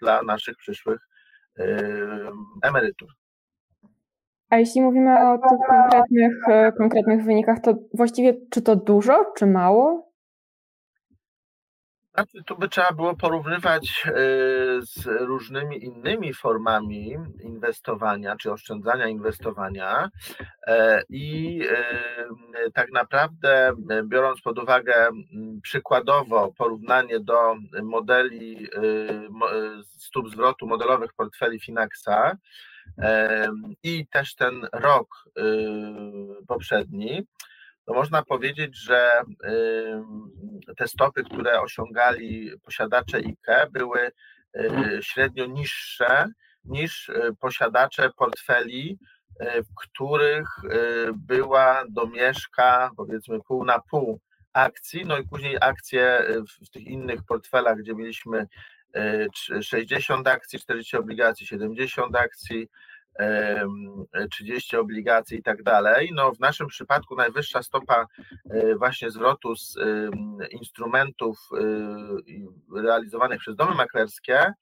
dla 0.00 0.22
naszych 0.22 0.56
przyszłych 0.56 1.08
emerytur. 2.62 3.08
A 4.50 4.56
jeśli 4.56 4.80
mówimy 4.80 5.10
o 5.30 5.38
tych 5.38 5.58
konkretnych, 5.68 6.32
konkretnych 6.78 7.24
wynikach, 7.24 7.58
to 7.60 7.74
właściwie 7.94 8.34
czy 8.50 8.62
to 8.62 8.76
dużo, 8.76 9.32
czy 9.36 9.46
mało? 9.46 10.11
Znaczy, 12.14 12.42
tu 12.46 12.58
by 12.58 12.68
trzeba 12.68 12.92
było 12.92 13.16
porównywać 13.16 14.04
e, 14.06 14.12
z 14.82 15.06
różnymi 15.06 15.84
innymi 15.84 16.34
formami 16.34 17.16
inwestowania 17.42 18.36
czy 18.36 18.52
oszczędzania 18.52 19.08
inwestowania 19.08 20.10
e, 20.66 21.02
i 21.08 21.60
e, 21.70 22.70
tak 22.74 22.92
naprawdę 22.92 23.72
biorąc 24.04 24.40
pod 24.40 24.58
uwagę 24.58 25.08
przykładowo 25.62 26.52
porównanie 26.58 27.20
do 27.20 27.54
modeli 27.82 28.68
stóp 29.98 30.30
zwrotu 30.30 30.66
modelowych 30.66 31.12
portfeli 31.12 31.60
Finaxa 31.60 32.36
i 33.82 34.06
też 34.06 34.34
ten 34.34 34.68
rok 34.72 35.24
poprzedni, 36.48 37.26
to 37.84 37.94
można 37.94 38.22
powiedzieć, 38.22 38.76
że 38.76 39.10
te 40.76 40.88
stopy, 40.88 41.24
które 41.24 41.60
osiągali 41.60 42.50
posiadacze 42.64 43.16
IKE, 43.16 43.66
były 43.70 44.10
y, 44.56 44.98
średnio 45.02 45.46
niższe 45.46 46.26
niż 46.64 47.08
y, 47.08 47.34
posiadacze 47.40 48.10
portfeli, 48.10 48.98
y, 49.42 49.62
w 49.62 49.74
których 49.74 50.48
była 51.14 51.84
domieszka 51.88 52.90
powiedzmy 52.96 53.40
pół 53.40 53.64
na 53.64 53.78
pół 53.90 54.20
akcji, 54.52 55.04
no 55.06 55.18
i 55.18 55.28
później 55.28 55.56
akcje 55.60 56.26
w 56.66 56.70
tych 56.70 56.86
innych 56.86 57.24
portfelach, 57.24 57.78
gdzie 57.78 57.94
mieliśmy 57.94 58.46
60 59.62 60.28
akcji, 60.28 60.58
40 60.58 60.96
obligacji, 60.96 61.46
70 61.46 62.16
akcji, 62.16 62.68
30 64.30 64.76
obligacji 64.76 65.38
i 65.38 65.42
tak 65.42 65.62
dalej. 65.62 66.10
No 66.14 66.32
w 66.32 66.40
naszym 66.40 66.66
przypadku 66.66 67.16
najwyższa 67.16 67.62
stopa 67.62 68.06
e, 68.50 68.74
właśnie 68.74 69.10
zwrotu 69.10 69.56
z 69.56 69.76
instrumentów 70.50 71.38
e, 72.74 72.82
realizowanych 72.82 73.40
przez 73.40 73.56
domy 73.56 73.74
maklerskie 73.74 74.52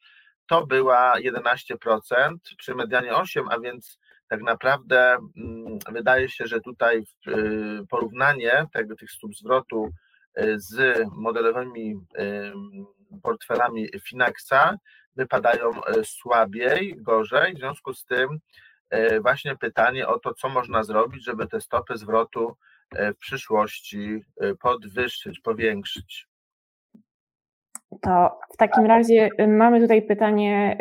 to 0.46 0.66
była 0.66 1.14
11%, 1.18 2.34
przy 2.58 2.74
medianie 2.74 3.14
8, 3.14 3.48
a 3.50 3.60
więc 3.60 3.98
tak 4.28 4.42
naprawdę 4.42 5.16
mm, 5.36 5.78
wydaje 5.92 6.28
się, 6.28 6.46
że 6.46 6.60
tutaj 6.60 6.98
e, 6.98 7.32
porównanie 7.90 8.66
tego, 8.72 8.96
tych 8.96 9.10
stóp 9.10 9.34
zwrotu 9.36 9.90
z 10.56 10.98
modelowymi 11.12 11.94
portfelami 13.22 13.88
Finaxa 14.08 14.76
wypadają 15.16 15.84
e, 15.84 16.04
słabiej, 16.04 16.96
gorzej. 16.98 17.54
W 17.54 17.58
związku 17.58 17.94
z 17.94 18.04
tym 18.04 18.38
e, 18.90 19.20
właśnie 19.20 19.56
pytanie 19.56 20.08
o 20.08 20.18
to, 20.18 20.34
co 20.34 20.48
można 20.48 20.82
zrobić, 20.82 21.24
żeby 21.24 21.46
te 21.46 21.60
stopy 21.60 21.96
zwrotu 21.96 22.56
e, 22.94 23.12
w 23.12 23.18
przyszłości 23.18 24.24
podwyższyć, 24.60 25.40
powiększyć. 25.40 26.26
To 28.02 28.38
w 28.54 28.56
takim 28.56 28.86
razie 28.86 29.30
mamy 29.48 29.80
tutaj 29.80 30.02
pytanie, 30.02 30.76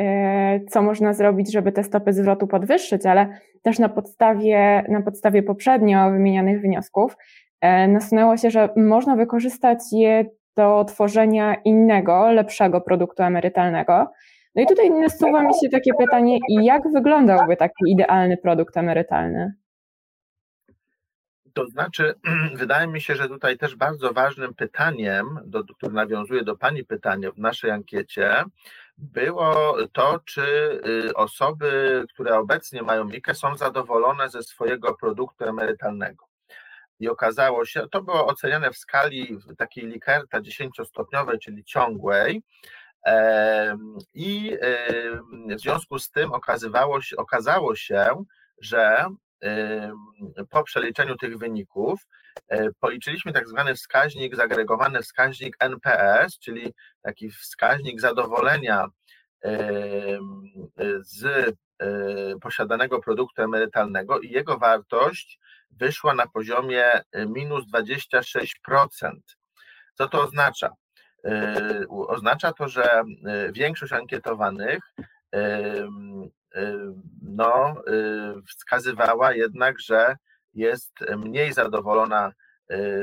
co 0.69 0.82
można 0.82 1.13
zrobić, 1.13 1.51
żeby 1.51 1.71
te 1.71 1.84
stopy 1.84 2.13
zwrotu 2.13 2.47
podwyższyć, 2.47 3.06
ale 3.06 3.39
też 3.62 3.80
na 3.80 3.89
podstawie, 3.89 4.84
na 4.89 5.01
podstawie 5.01 5.43
poprzednio 5.43 6.12
wymienianych 6.12 6.62
wniosków 6.62 7.15
nasunęło 7.88 8.38
się, 8.38 8.51
że 8.51 8.69
można 8.77 9.15
wykorzystać 9.15 9.80
je 9.91 10.25
do 10.60 10.86
tworzenia 10.86 11.56
innego, 11.56 12.32
lepszego 12.32 12.82
produktu 12.82 13.24
emerytalnego. 13.24 14.08
No 14.56 14.62
i 14.63 14.65
tutaj 14.65 14.91
nasuwa 14.91 15.43
mi 15.43 15.54
się 15.54 15.69
takie 15.72 15.91
pytanie, 15.93 16.38
jak 16.50 16.91
wyglądałby 16.93 17.56
taki 17.58 17.91
idealny 17.91 18.38
produkt 18.38 18.78
emerytalny? 18.78 19.54
To 21.54 21.67
znaczy, 21.67 22.13
wydaje 22.62 22.88
mi 22.88 23.02
się, 23.02 23.15
że 23.15 23.28
tutaj 23.28 23.58
też 23.58 23.76
bardzo 23.76 24.13
ważnym 24.13 24.54
pytaniem, 24.54 25.26
do, 25.45 25.63
które 25.63 25.93
nawiązuje 25.93 26.43
do 26.43 26.56
Pani 26.56 26.84
pytania 26.86 27.32
w 27.32 27.38
naszej 27.38 27.72
ankiecie, 27.72 28.43
było 28.98 29.76
to, 29.93 30.19
czy 30.26 30.41
y, 31.08 31.13
osoby, 31.15 32.04
które 32.13 32.38
obecnie 32.38 32.82
mają 32.82 33.06
MIKE, 33.06 33.34
są 33.34 33.58
zadowolone 33.58 34.30
ze 34.30 34.43
swojego 34.43 34.93
produktu 34.93 35.45
emerytalnego. 35.45 36.29
I 36.99 37.09
okazało 37.09 37.65
się, 37.65 37.88
to 37.91 38.01
było 38.01 38.27
oceniane 38.27 38.71
w 38.71 38.77
skali 38.77 39.38
takiej 39.57 39.88
Likerta 39.88 40.41
10-stopniowej, 40.41 41.39
czyli 41.39 41.63
ciągłej, 41.63 42.41
i 44.13 44.57
w 45.57 45.59
związku 45.59 45.99
z 45.99 46.12
tym 46.12 46.33
okazywało 46.33 47.01
się, 47.01 47.17
okazało 47.17 47.75
się, 47.75 48.23
że 48.62 49.05
po 50.49 50.63
przeliczeniu 50.63 51.15
tych 51.15 51.38
wyników 51.38 52.07
e, 52.47 52.69
policzyliśmy 52.79 53.33
tak 53.33 53.47
zwany 53.47 53.75
wskaźnik, 53.75 54.35
zagregowany 54.35 55.01
wskaźnik 55.01 55.55
NPS, 55.59 56.39
czyli 56.39 56.73
taki 57.01 57.31
wskaźnik 57.31 58.01
zadowolenia 58.01 58.85
z 61.01 61.25
e, 61.25 61.45
posiadanego 62.41 62.99
produktu 62.99 63.41
emerytalnego 63.41 64.19
i 64.19 64.29
jego 64.29 64.57
wartość 64.57 65.39
wyszła 65.71 66.13
na 66.13 66.27
poziomie 66.27 66.86
e, 66.93 67.25
minus 67.25 67.65
26%. 67.73 69.12
Co 69.93 70.08
to 70.08 70.21
oznacza? 70.21 70.73
E, 71.25 71.86
oznacza 71.89 72.53
to, 72.53 72.67
że 72.67 72.84
e, 72.84 73.03
większość 73.51 73.93
ankietowanych 73.93 74.79
no, 77.21 77.75
wskazywała 78.47 79.34
jednak, 79.34 79.79
że 79.79 80.15
jest 80.53 80.91
mniej 81.17 81.53
zadowolona 81.53 82.32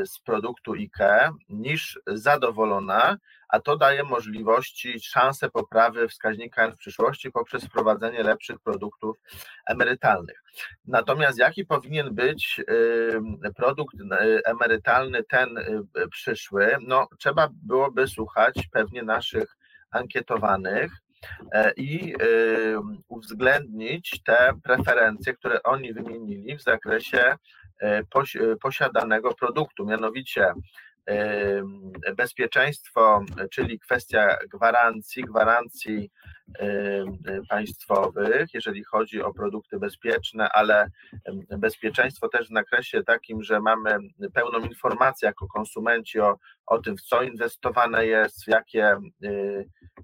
z 0.05 0.19
produktu 0.19 0.73
IKE 0.73 1.31
niż 1.49 2.01
zadowolona, 2.07 3.17
a 3.49 3.61
to 3.61 3.77
daje 3.77 4.03
możliwości, 4.05 5.01
szanse 5.01 5.51
poprawy 5.51 6.09
wskaźnika 6.09 6.71
w 6.71 6.77
przyszłości 6.77 7.31
poprzez 7.31 7.65
wprowadzenie 7.65 8.23
lepszych 8.23 8.59
produktów 8.59 9.17
emerytalnych. 9.67 10.43
Natomiast 10.85 11.39
jaki 11.39 11.65
powinien 11.65 12.15
być 12.15 12.61
produkt 13.57 13.97
emerytalny 14.45 15.25
ten 15.25 15.49
przyszły? 16.11 16.77
No, 16.81 17.09
trzeba 17.19 17.49
byłoby 17.53 18.09
słuchać 18.09 18.55
pewnie 18.73 19.03
naszych 19.03 19.57
ankietowanych 19.91 20.93
e, 21.53 21.73
i 21.77 22.15
uwzględnić 23.09 24.23
te 24.25 24.53
preferencje, 24.63 25.35
które 25.35 25.63
oni 25.63 25.93
wymienili 25.93 26.57
w 26.57 26.63
zakresie 26.63 27.37
posiadanego 28.63 29.35
produktu, 29.35 29.87
mianowicie 29.87 30.53
bezpieczeństwo, 32.17 33.25
czyli 33.51 33.79
kwestia 33.79 34.37
gwarancji, 34.53 35.23
gwarancji 35.23 36.11
państwowych, 37.49 38.55
jeżeli 38.55 38.85
chodzi 38.85 39.23
o 39.23 39.35
produkty 39.35 39.79
bezpieczne, 39.79 40.49
ale 40.49 40.91
bezpieczeństwo 41.59 42.29
też 42.29 42.49
w 42.49 42.55
zakresie 42.55 43.03
takim, 43.03 43.43
że 43.43 43.61
mamy 43.61 43.99
pełną 44.35 44.59
informację 44.59 45.27
jako 45.27 45.47
konsumenci 45.47 46.21
o, 46.21 46.39
o 46.67 46.79
tym, 46.79 46.97
w 46.97 47.03
co 47.03 47.23
inwestowane 47.23 48.07
jest, 48.07 48.45
w 48.45 48.49
jakie, 48.49 48.97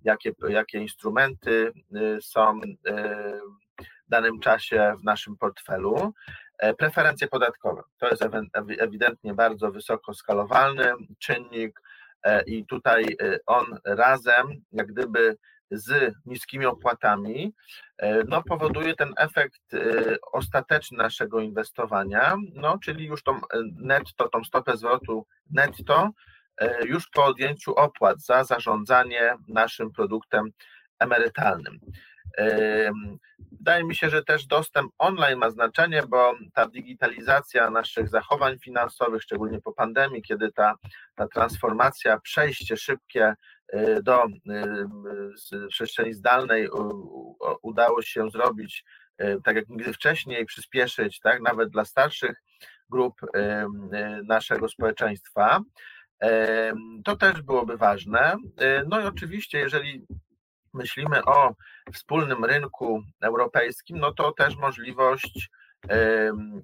jakie, 0.04 0.32
jakie 0.48 0.78
instrumenty 0.78 1.72
są 2.20 2.60
w 4.06 4.10
danym 4.10 4.40
czasie 4.40 4.94
w 5.00 5.04
naszym 5.04 5.36
portfelu. 5.36 6.12
E, 6.62 6.74
preferencje 6.74 7.28
podatkowe 7.28 7.82
to 7.98 8.08
jest 8.08 8.22
ewidentnie 8.78 9.34
bardzo 9.34 9.70
wysoko 9.70 10.14
skalowalny 10.14 10.92
czynnik 11.18 11.80
e, 12.22 12.42
i 12.42 12.66
tutaj 12.66 13.04
e, 13.04 13.38
on 13.46 13.78
razem 13.84 14.46
jak 14.72 14.86
gdyby 14.86 15.36
z 15.70 16.14
niskimi 16.26 16.66
opłatami, 16.66 17.54
no, 18.28 18.42
powoduje 18.42 18.94
ten 18.94 19.12
efekt 19.16 19.62
ostateczny 20.32 20.98
naszego 20.98 21.40
inwestowania, 21.40 22.36
no, 22.54 22.78
czyli 22.78 23.06
już 23.06 23.22
tą 23.22 23.40
netto, 23.74 24.28
tą 24.28 24.44
stopę 24.44 24.76
zwrotu 24.76 25.26
netto, 25.50 26.10
już 26.84 27.08
po 27.08 27.24
odjęciu 27.24 27.74
opłat 27.74 28.20
za 28.20 28.44
zarządzanie 28.44 29.34
naszym 29.48 29.92
produktem 29.92 30.50
emerytalnym. 30.98 31.80
Wydaje 33.62 33.84
mi 33.84 33.94
się, 33.94 34.10
że 34.10 34.24
też 34.24 34.46
dostęp 34.46 34.92
online 34.98 35.38
ma 35.38 35.50
znaczenie, 35.50 36.02
bo 36.08 36.32
ta 36.54 36.68
digitalizacja 36.68 37.70
naszych 37.70 38.08
zachowań 38.08 38.58
finansowych, 38.58 39.22
szczególnie 39.22 39.60
po 39.60 39.72
pandemii, 39.72 40.22
kiedy 40.22 40.52
ta, 40.52 40.74
ta 41.14 41.28
transformacja, 41.28 42.20
przejście 42.20 42.76
szybkie 42.76 43.34
y, 43.74 44.02
do 44.02 44.26
y, 44.26 45.68
przestrzeni 45.68 46.14
zdalnej 46.14 46.68
udało 47.62 48.02
się 48.02 48.30
zrobić 48.30 48.84
y, 49.20 49.36
tak 49.44 49.56
jak 49.56 49.68
nigdy 49.68 49.92
wcześniej, 49.92 50.46
przyspieszyć, 50.46 51.20
tak, 51.20 51.42
nawet 51.42 51.68
dla 51.68 51.84
starszych 51.84 52.42
grup 52.90 53.20
naszego 54.24 54.68
społeczeństwa. 54.68 55.60
To 57.04 57.16
też 57.16 57.42
byłoby 57.42 57.76
ważne. 57.76 58.36
No 58.86 59.00
i 59.00 59.04
oczywiście, 59.04 59.58
jeżeli 59.58 60.06
myślimy 60.74 61.24
o 61.24 61.54
wspólnym 61.92 62.44
rynku 62.44 63.02
europejskim, 63.20 63.98
no 63.98 64.12
to 64.12 64.32
też 64.32 64.56
możliwość 64.56 65.50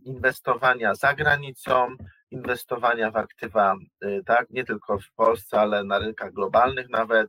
inwestowania 0.05 0.94
za 0.94 1.14
granicą, 1.14 1.97
inwestowania 2.31 3.11
w 3.11 3.16
aktywa, 3.16 3.77
y, 4.05 4.23
tak, 4.27 4.51
nie 4.51 4.64
tylko 4.64 4.99
w 4.99 5.12
Polsce, 5.12 5.61
ale 5.61 5.85
na 5.85 5.99
rynkach 5.99 6.33
globalnych 6.33 6.88
nawet, 6.90 7.29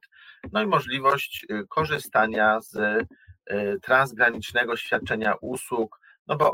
no 0.51 0.61
i 0.61 0.67
możliwość 0.67 1.45
y, 1.51 1.67
korzystania 1.67 2.61
z 2.61 2.75
y, 2.75 3.79
transgranicznego 3.81 4.77
świadczenia 4.77 5.33
usług, 5.41 5.99
no 6.27 6.35
bo 6.35 6.51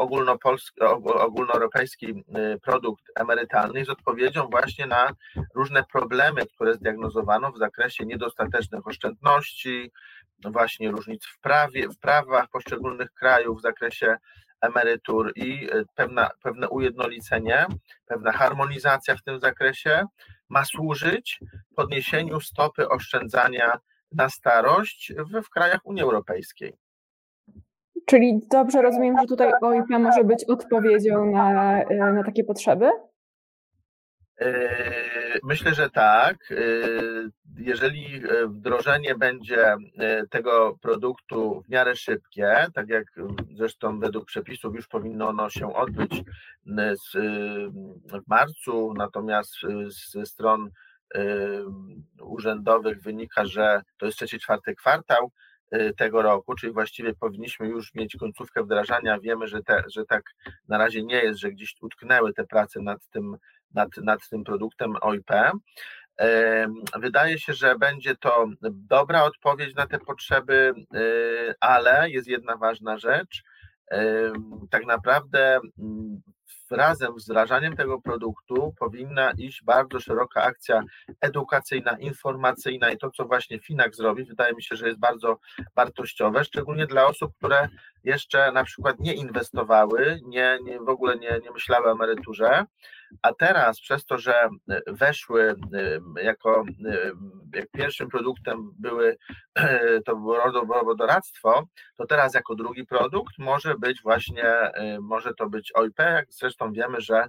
ogólnoeuropejski 1.19 2.23
produkt 2.61 3.03
emerytalny 3.15 3.79
jest 3.79 3.91
odpowiedzią 3.91 4.47
właśnie 4.47 4.85
na 4.87 5.11
różne 5.55 5.83
problemy, 5.83 6.45
które 6.45 6.73
zdiagnozowano 6.73 7.51
w 7.51 7.57
zakresie 7.57 8.05
niedostatecznych 8.05 8.87
oszczędności, 8.87 9.91
właśnie 10.43 10.91
różnic 10.91 11.25
w 11.25 11.39
prawie, 11.39 11.89
w 11.89 11.97
prawach 11.97 12.49
poszczególnych 12.49 13.13
krajów 13.13 13.59
w 13.59 13.61
zakresie 13.61 14.17
emerytur 14.61 15.31
i 15.35 15.69
e, 15.71 15.83
pewna, 15.95 16.29
pewne 16.43 16.69
ujednolicenie, 16.69 17.65
pewna 18.05 18.31
harmonizacja 18.31 19.15
w 19.15 19.23
tym 19.23 19.39
zakresie 19.39 20.05
ma 20.49 20.65
służyć 20.65 21.39
podniesieniu 21.75 22.39
stopy 22.39 22.89
oszczędzania 22.89 23.79
na 24.11 24.29
starość 24.29 25.13
w, 25.17 25.45
w 25.45 25.49
krajach 25.49 25.79
Unii 25.83 26.03
Europejskiej. 26.03 26.73
Czyli 28.05 28.39
dobrze 28.51 28.81
rozumiem, 28.81 29.15
że 29.21 29.27
tutaj 29.27 29.51
OIP 29.61 29.89
może 29.89 30.23
być 30.23 30.45
odpowiedzią 30.45 31.25
na, 31.25 31.81
e, 31.81 32.13
na 32.13 32.23
takie 32.23 32.43
potrzeby? 32.43 32.89
Yy, 34.39 34.47
myślę, 35.43 35.73
że 35.73 35.89
tak. 35.89 36.37
Jeżeli 37.57 38.15
e, 38.15 38.47
wdrożenie 38.47 39.15
będzie 39.15 39.65
e, 39.67 39.77
tego 40.27 40.77
produktu 40.81 41.61
w 41.61 41.69
miarę 41.69 41.95
szybkie, 41.95 42.67
tak 42.73 42.89
jak 42.89 43.05
zresztą 43.55 43.99
według 43.99 44.25
przepisów 44.25 44.75
już 44.75 44.87
powinno 44.87 45.27
ono 45.27 45.49
się 45.49 45.73
odbyć 45.73 46.21
w 48.13 48.27
marcu, 48.27 48.93
natomiast 48.97 49.53
ze 50.11 50.25
stron 50.25 50.69
urzędowych 52.21 53.01
wynika, 53.01 53.45
że 53.45 53.81
to 53.97 54.05
jest 54.05 54.17
trzeci, 54.17 54.39
czwarty 54.39 54.75
kwartał 54.75 55.31
tego 55.97 56.21
roku, 56.21 56.55
czyli 56.55 56.73
właściwie 56.73 57.13
powinniśmy 57.13 57.67
już 57.67 57.93
mieć 57.93 58.15
końcówkę 58.15 58.63
wdrażania. 58.63 59.19
Wiemy, 59.19 59.47
że, 59.47 59.63
te, 59.63 59.83
że 59.95 60.05
tak 60.05 60.23
na 60.67 60.77
razie 60.77 61.03
nie 61.03 61.15
jest, 61.15 61.39
że 61.39 61.51
gdzieś 61.51 61.75
utknęły 61.81 62.33
te 62.33 62.45
prace 62.45 62.81
nad 62.81 63.07
tym 63.07 63.37
nad, 63.75 63.97
nad 63.97 64.29
tym 64.29 64.43
produktem 64.43 64.95
OIP. 65.01 65.31
Wydaje 66.99 67.39
się, 67.39 67.53
że 67.53 67.75
będzie 67.75 68.15
to 68.15 68.45
dobra 68.61 69.23
odpowiedź 69.23 69.75
na 69.75 69.87
te 69.87 69.99
potrzeby, 69.99 70.73
y, 70.95 71.53
ale 71.59 72.09
jest 72.09 72.27
jedna 72.27 72.57
ważna 72.57 72.97
rzecz. 72.97 73.43
Tak 74.69 74.85
naprawdę 74.85 75.59
mm, 75.79 76.21
razem 76.71 77.19
z 77.19 77.25
wdrażaniem 77.25 77.75
tego 77.75 78.01
produktu 78.01 78.73
powinna 78.79 79.31
iść 79.37 79.63
bardzo 79.63 79.99
szeroka 79.99 80.43
akcja 80.43 80.83
edukacyjna, 81.21 81.97
informacyjna 81.97 82.91
i 82.91 82.97
to, 82.97 83.11
co 83.11 83.25
właśnie 83.25 83.59
Finak 83.59 83.95
zrobi, 83.95 84.23
wydaje 84.23 84.53
mi 84.53 84.63
się, 84.63 84.75
że 84.75 84.87
jest 84.87 84.99
bardzo 84.99 85.39
wartościowe, 85.75 86.43
szczególnie 86.43 86.87
dla 86.87 87.07
osób, 87.07 87.31
które 87.37 87.69
jeszcze 88.03 88.51
na 88.51 88.63
przykład 88.63 88.99
nie 88.99 89.13
inwestowały, 89.13 90.19
nie, 90.23 90.59
nie 90.63 90.79
w 90.79 90.89
ogóle 90.89 91.15
nie, 91.15 91.39
nie 91.43 91.51
myślały 91.51 91.85
o 91.85 91.91
emeryturze, 91.91 92.65
a 93.21 93.33
teraz 93.33 93.79
przez 93.79 94.05
to, 94.05 94.17
że 94.17 94.49
weszły 94.87 95.55
jako 96.21 96.63
jak 97.53 97.69
pierwszym 97.71 98.09
produktem 98.09 98.71
były, 98.79 99.17
to 100.05 100.15
było 100.15 100.37
rodowodoradztwo, 100.37 101.63
to 101.97 102.05
teraz 102.05 102.33
jako 102.33 102.55
drugi 102.55 102.85
produkt 102.85 103.37
może 103.37 103.75
być 103.75 104.01
właśnie, 104.01 104.53
może 105.01 105.33
to 105.33 105.49
być 105.49 105.71
OIP, 105.75 105.99
jak 105.99 106.25
zresztą 106.29 106.71
wiemy, 106.71 107.01
że 107.01 107.27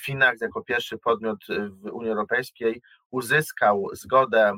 Finax 0.00 0.40
jako 0.40 0.64
pierwszy 0.64 0.98
podmiot 0.98 1.38
w 1.70 1.90
Unii 1.92 2.10
Europejskiej 2.10 2.82
uzyskał 3.10 3.88
zgodę 3.92 4.52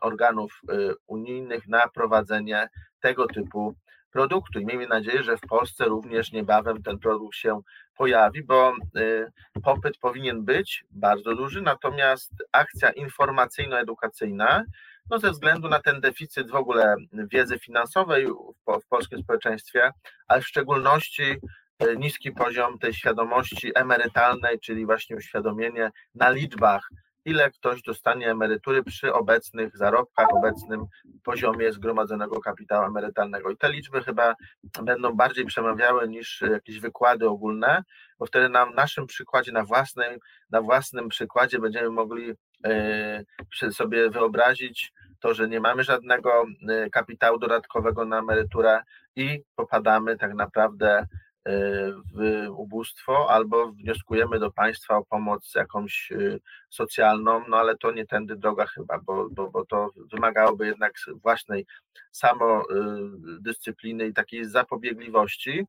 organów 0.00 0.60
unijnych 1.06 1.68
na 1.68 1.88
prowadzenie 1.88 2.68
tego 3.00 3.26
typu 3.26 3.74
produktu. 4.10 4.60
I 4.60 4.66
miejmy 4.66 4.86
nadzieję, 4.86 5.22
że 5.22 5.36
w 5.36 5.40
Polsce 5.48 5.84
również 5.84 6.32
niebawem 6.32 6.82
ten 6.82 6.98
produkt 6.98 7.36
się 7.36 7.60
pojawi, 7.98 8.42
bo 8.42 8.72
y, 8.96 9.26
popyt 9.62 9.98
powinien 9.98 10.44
być 10.44 10.84
bardzo 10.90 11.34
duży, 11.34 11.62
natomiast 11.62 12.32
akcja 12.52 12.90
informacyjno-edukacyjna, 12.90 14.64
no 15.10 15.18
ze 15.18 15.30
względu 15.30 15.68
na 15.68 15.80
ten 15.80 16.00
deficyt 16.00 16.50
w 16.50 16.54
ogóle 16.54 16.96
wiedzy 17.12 17.58
finansowej 17.58 18.26
w, 18.66 18.88
polskim 18.88 19.22
społeczeństwie, 19.22 19.90
ale 20.28 20.40
w 20.40 20.46
szczególności 20.46 21.22
y, 21.82 21.96
niski 21.96 22.32
poziom 22.32 22.78
tej 22.78 22.94
świadomości 22.94 23.72
emerytalnej, 23.74 24.60
czyli 24.60 24.86
właśnie 24.86 25.16
uświadomienie 25.16 25.90
na 26.14 26.30
liczbach 26.30 26.88
ile 27.24 27.50
ktoś 27.50 27.82
dostanie 27.82 28.30
emerytury 28.30 28.82
przy 28.84 29.12
obecnych 29.12 29.76
zarobkach, 29.76 30.28
obecnym 30.36 30.86
poziomie 31.24 31.72
zgromadzonego 31.72 32.40
kapitału 32.40 32.86
emerytalnego. 32.86 33.50
I 33.50 33.56
te 33.56 33.72
liczby 33.72 34.02
chyba 34.02 34.34
będą 34.82 35.12
bardziej 35.12 35.44
przemawiały 35.44 36.08
niż 36.08 36.40
jakieś 36.40 36.80
wykłady 36.80 37.28
ogólne, 37.28 37.82
bo 38.18 38.26
wtedy 38.26 38.48
na 38.48 38.66
naszym 38.66 39.06
przykładzie, 39.06 39.52
na 39.52 39.64
własnym, 39.64 40.18
na 40.50 40.62
własnym 40.62 41.08
przykładzie 41.08 41.58
będziemy 41.58 41.90
mogli 41.90 42.32
yy, 43.62 43.72
sobie 43.72 44.10
wyobrazić 44.10 44.92
to, 45.20 45.34
że 45.34 45.48
nie 45.48 45.60
mamy 45.60 45.84
żadnego 45.84 46.44
yy, 46.60 46.90
kapitału 46.90 47.38
dodatkowego 47.38 48.04
na 48.04 48.18
emeryturę 48.18 48.82
i 49.16 49.42
popadamy 49.54 50.16
tak 50.16 50.34
naprawdę 50.34 51.06
w 52.14 52.46
ubóstwo, 52.56 53.30
albo 53.30 53.72
wnioskujemy 53.72 54.38
do 54.38 54.50
państwa 54.50 54.96
o 54.96 55.04
pomoc 55.04 55.54
jakąś 55.54 56.12
y, 56.12 56.40
socjalną, 56.70 57.42
no 57.48 57.56
ale 57.56 57.76
to 57.76 57.92
nie 57.92 58.06
tędy 58.06 58.36
droga 58.36 58.66
chyba, 58.66 58.98
bo, 58.98 59.28
bo, 59.30 59.50
bo 59.50 59.66
to 59.66 59.90
wymagałoby 60.12 60.66
jednak 60.66 60.92
własnej 61.22 61.66
samodyscypliny 62.12 64.06
i 64.06 64.12
takiej 64.12 64.44
zapobiegliwości 64.44 65.66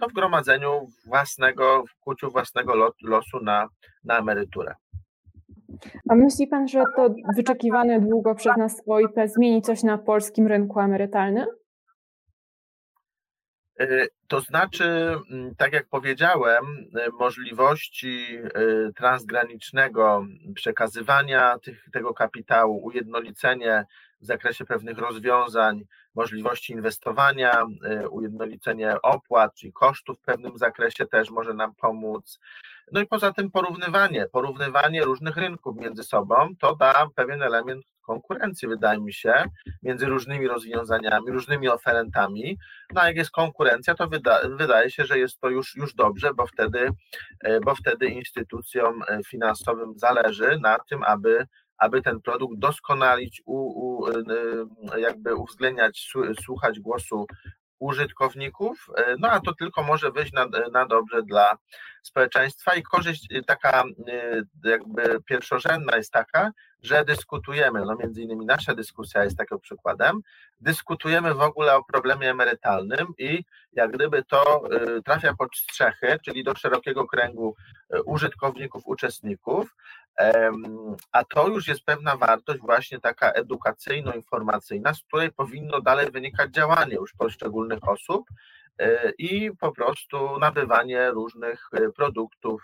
no, 0.00 0.08
w 0.08 0.12
gromadzeniu 0.12 0.86
własnego, 1.06 1.84
w 1.88 1.94
kuciu 2.00 2.30
własnego 2.30 2.92
losu 3.02 3.40
na, 3.40 3.68
na 4.04 4.18
emeryturę. 4.18 4.74
A 6.10 6.14
myśli 6.14 6.46
Pan, 6.46 6.68
że 6.68 6.84
to 6.96 7.14
wyczekiwane 7.36 8.00
długo 8.00 8.34
przez 8.34 8.56
nas 8.56 8.82
OIP 8.86 9.14
zmieni 9.24 9.62
coś 9.62 9.82
na 9.82 9.98
polskim 9.98 10.46
rynku 10.46 10.80
emerytalnym? 10.80 11.46
E, 13.80 14.06
to 14.26 14.40
znaczy, 14.40 14.84
mm, 15.30 15.54
tak 15.54 15.72
jak 15.72 15.88
powiedziałem, 15.88 16.64
e, 16.94 17.10
możliwości 17.10 18.38
e, 18.38 18.92
transgranicznego 18.92 20.26
przekazywania 20.54 21.58
tych, 21.58 21.84
tego 21.92 22.14
kapitału, 22.14 22.84
ujednolicenie 22.84 23.84
w 24.20 24.26
zakresie 24.26 24.64
pewnych 24.64 24.98
rozwiązań, 24.98 25.84
możliwości 26.14 26.72
inwestowania, 26.72 27.66
ujednolicenie 28.10 29.02
opłat, 29.02 29.54
czyli 29.54 29.72
kosztów 29.72 30.18
w 30.18 30.24
pewnym 30.24 30.58
zakresie 30.58 31.06
też 31.06 31.30
może 31.30 31.54
nam 31.54 31.74
pomóc. 31.74 32.40
No 32.92 33.00
i 33.00 33.06
poza 33.06 33.32
tym 33.32 33.50
porównywanie, 33.50 34.26
porównywanie 34.32 35.04
różnych 35.04 35.36
rynków 35.36 35.76
między 35.76 36.02
sobą, 36.02 36.48
to 36.60 36.76
da 36.76 37.06
pewien 37.14 37.42
element 37.42 37.84
konkurencji, 38.02 38.68
wydaje 38.68 39.00
mi 39.00 39.12
się, 39.12 39.44
między 39.82 40.06
różnymi 40.06 40.48
rozwiązaniami, 40.48 41.30
różnymi 41.30 41.68
oferentami. 41.68 42.58
No 42.94 43.00
a 43.00 43.06
jak 43.06 43.16
jest 43.16 43.30
konkurencja, 43.30 43.94
to 43.94 44.08
wyda, 44.08 44.40
wydaje 44.48 44.90
się, 44.90 45.04
że 45.04 45.18
jest 45.18 45.40
to 45.40 45.48
już, 45.48 45.76
już 45.76 45.94
dobrze, 45.94 46.34
bo 46.34 46.46
wtedy, 46.46 46.90
e, 47.40 47.60
bo 47.60 47.74
wtedy 47.74 48.06
instytucjom 48.06 49.02
e, 49.08 49.20
finansowym 49.28 49.98
zależy 49.98 50.58
na 50.62 50.78
tym, 50.78 51.02
aby 51.02 51.46
aby 51.78 52.02
ten 52.02 52.20
produkt 52.20 52.58
doskonalić, 52.58 53.42
u, 53.46 53.56
u, 53.56 54.06
jakby 54.98 55.34
uwzględniać, 55.34 56.10
słuchać 56.44 56.80
głosu 56.80 57.26
użytkowników, 57.78 58.86
e, 58.96 59.16
no 59.18 59.30
a 59.30 59.40
to 59.40 59.54
tylko 59.54 59.82
może 59.82 60.10
wyjść 60.10 60.32
na, 60.32 60.46
na 60.72 60.86
dobrze 60.86 61.22
dla 61.22 61.56
społeczeństwa 62.06 62.74
i 62.74 62.82
korzyść 62.82 63.32
y, 63.32 63.42
taka 63.42 63.84
y, 63.84 64.42
jakby 64.64 65.22
pierwszorzędna 65.22 65.96
jest 65.96 66.12
taka, 66.12 66.52
że 66.82 67.04
dyskutujemy, 67.04 67.84
no 67.84 67.96
między 67.96 68.22
innymi 68.22 68.46
nasza 68.46 68.74
dyskusja 68.74 69.24
jest 69.24 69.36
takim 69.36 69.60
przykładem, 69.60 70.20
dyskutujemy 70.60 71.34
w 71.34 71.40
ogóle 71.40 71.76
o 71.76 71.84
problemie 71.84 72.30
emerytalnym 72.30 73.06
i 73.18 73.44
jak 73.72 73.92
gdyby 73.92 74.24
to 74.24 74.62
y, 74.98 75.02
trafia 75.02 75.34
pod 75.34 75.56
strzechy, 75.56 76.18
czyli 76.24 76.44
do 76.44 76.54
szerokiego 76.54 77.06
kręgu 77.06 77.54
użytkowników, 78.04 78.82
uczestników, 78.86 79.74
a 81.12 81.24
to 81.24 81.48
już 81.48 81.68
jest 81.68 81.84
pewna 81.84 82.16
wartość 82.16 82.60
właśnie 82.60 83.00
taka 83.00 83.30
edukacyjno-informacyjna, 83.30 84.94
z 84.94 85.02
której 85.04 85.32
powinno 85.32 85.80
dalej 85.80 86.10
wynikać 86.10 86.50
działanie 86.50 86.94
już 86.94 87.12
poszczególnych 87.12 87.88
osób 87.88 88.26
e, 88.78 89.10
i 89.18 89.50
po 89.60 89.72
prostu 89.72 90.38
nabywanie 90.38 91.10
różnych 91.10 91.68
e, 91.72 91.92
produktów, 91.92 92.62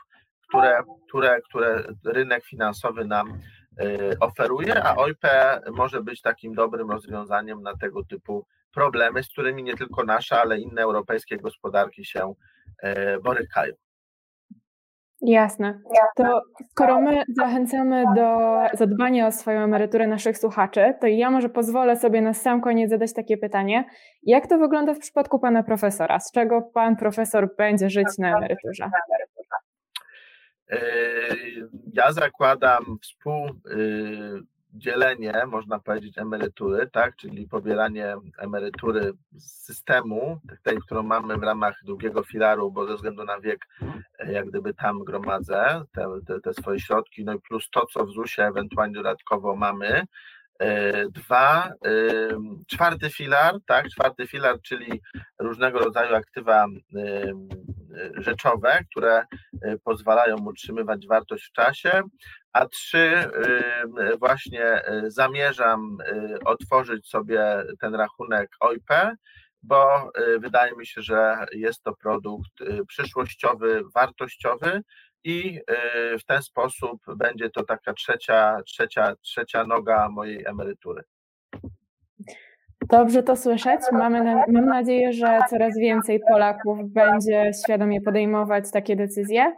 które, 0.49 0.83
które, 1.09 1.41
które 1.41 1.85
rynek 2.05 2.45
finansowy 2.45 3.05
nam 3.05 3.41
e, 3.79 4.19
oferuje, 4.21 4.85
a 4.85 4.97
OIP 4.97 5.27
może 5.73 6.03
być 6.03 6.21
takim 6.21 6.55
dobrym 6.55 6.91
rozwiązaniem 6.91 7.63
na 7.63 7.77
tego 7.77 8.05
typu 8.05 8.47
problemy, 8.75 9.23
z 9.23 9.29
którymi 9.29 9.63
nie 9.63 9.77
tylko 9.77 10.05
nasza, 10.05 10.41
ale 10.41 10.59
inne 10.59 10.83
europejskie 10.83 11.37
gospodarki 11.37 12.05
się 12.05 12.35
borykają. 13.23 13.75
Jasne. 15.23 15.81
To 16.17 16.43
skoro 16.71 17.01
my 17.01 17.23
zachęcamy 17.37 18.05
do 18.17 18.59
zadbania 18.73 19.27
o 19.27 19.33
swoją 19.33 19.61
emeryturę 19.61 20.07
naszych 20.07 20.39
słuchaczy, 20.39 20.95
to 21.01 21.07
ja 21.07 21.31
może 21.31 21.49
pozwolę 21.49 21.97
sobie 21.97 22.23
na 22.23 22.35
sam 22.35 22.61
koniec 22.61 22.91
zadać 22.91 23.13
takie 23.13 23.39
pytanie. 23.39 23.85
Jak 24.23 24.47
to 24.47 24.59
wygląda 24.59 24.95
w 24.95 24.99
przypadku 24.99 25.39
pana 25.39 25.63
profesora? 25.63 26.21
Z 26.21 26.33
czego 26.33 26.63
pan 26.63 26.97
profesor 26.97 27.57
będzie 27.57 27.91
żyć 27.91 28.19
na 28.19 28.37
emeryturze? 28.37 28.91
Yy, 30.71 30.79
ja 31.93 32.13
zakładam 32.13 32.99
współ 33.03 33.47
yy, 33.77 34.41
dzielenie, 34.75 35.33
można 35.47 35.79
powiedzieć, 35.79 36.19
emerytury, 36.19 36.91
tak, 36.91 37.17
czyli 37.17 37.49
pobieranie 37.49 38.17
emerytury 38.39 39.13
z 39.33 39.65
systemu, 39.65 40.41
tej, 40.63 40.79
którą 40.79 41.03
mamy 41.03 41.37
w 41.37 41.43
ramach 41.43 41.81
drugiego 41.85 42.23
filaru, 42.23 42.71
bo 42.71 42.87
ze 42.87 42.95
względu 42.95 43.25
na 43.25 43.41
wiek, 43.41 43.67
e, 44.19 44.33
jak 44.33 44.47
gdyby 44.47 44.75
tam 44.75 45.05
gromadzę 45.05 45.83
te, 45.93 46.07
te, 46.27 46.41
te 46.41 46.55
swoje 46.55 46.81
środki, 46.81 47.25
no 47.25 47.35
i 47.35 47.41
plus 47.41 47.71
to, 47.71 47.87
co 47.87 48.07
w 48.07 48.11
ZUS-ie 48.11 48.49
ewentualnie 48.49 48.95
dodatkowo 48.95 49.57
mamy, 49.57 50.07
dwa, 51.11 51.73
e, 51.87 52.01
czwarty 52.67 53.11
filar, 53.11 53.55
tak, 53.67 53.89
czwarty 53.89 54.27
filar, 54.27 54.61
czyli 54.63 55.01
różnego 55.39 55.79
rodzaju 55.79 56.15
aktywa 56.15 56.65
e, 56.65 57.33
rzeczowe, 58.17 58.85
które 58.91 59.25
pozwalają 59.85 60.37
utrzymywać 60.37 61.07
wartość 61.07 61.45
w 61.45 61.53
czasie, 61.53 62.03
a 62.53 62.67
trzy, 62.67 63.31
właśnie 64.19 64.83
zamierzam 65.07 65.99
otworzyć 66.45 67.09
sobie 67.09 67.65
ten 67.81 67.95
rachunek 67.95 68.51
OIP, 68.61 68.91
bo 69.63 70.11
wydaje 70.39 70.77
mi 70.77 70.87
się, 70.87 71.03
że 71.03 71.37
jest 71.53 71.83
to 71.83 71.95
produkt 71.95 72.53
przyszłościowy, 72.89 73.83
wartościowy, 73.95 74.83
i 75.25 75.61
y, 76.15 76.19
w 76.19 76.25
ten 76.25 76.43
sposób 76.43 77.03
będzie 77.17 77.51
to 77.51 77.65
taka 77.65 77.93
trzecia, 77.93 78.63
trzecia, 78.67 79.17
trzecia 79.17 79.65
noga 79.65 80.09
mojej 80.09 80.45
emerytury. 80.47 81.03
Dobrze 82.89 83.23
to 83.23 83.37
słyszeć. 83.37 83.81
Mamy, 83.93 84.25
mam 84.49 84.67
nadzieję, 84.67 85.13
że 85.13 85.39
coraz 85.51 85.79
więcej 85.79 86.21
Polaków 86.31 86.79
będzie 86.93 87.51
świadomie 87.65 88.01
podejmować 88.01 88.65
takie 88.73 88.97
decyzje. 88.97 89.57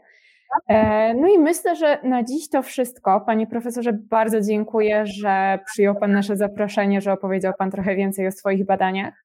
E, 0.69 1.15
no 1.15 1.29
i 1.29 1.39
myślę, 1.39 1.77
że 1.77 1.99
na 2.03 2.23
dziś 2.23 2.49
to 2.49 2.63
wszystko. 2.63 3.21
Panie 3.21 3.47
profesorze, 3.47 3.93
bardzo 3.93 4.41
dziękuję, 4.41 5.07
że 5.07 5.59
przyjął 5.67 5.95
Pan 5.95 6.13
nasze 6.13 6.37
zaproszenie, 6.37 7.01
że 7.01 7.13
opowiedział 7.13 7.53
Pan 7.59 7.71
trochę 7.71 7.97
więcej 7.97 8.27
o 8.27 8.33
swoich 8.33 8.67
badaniach. 8.67 9.24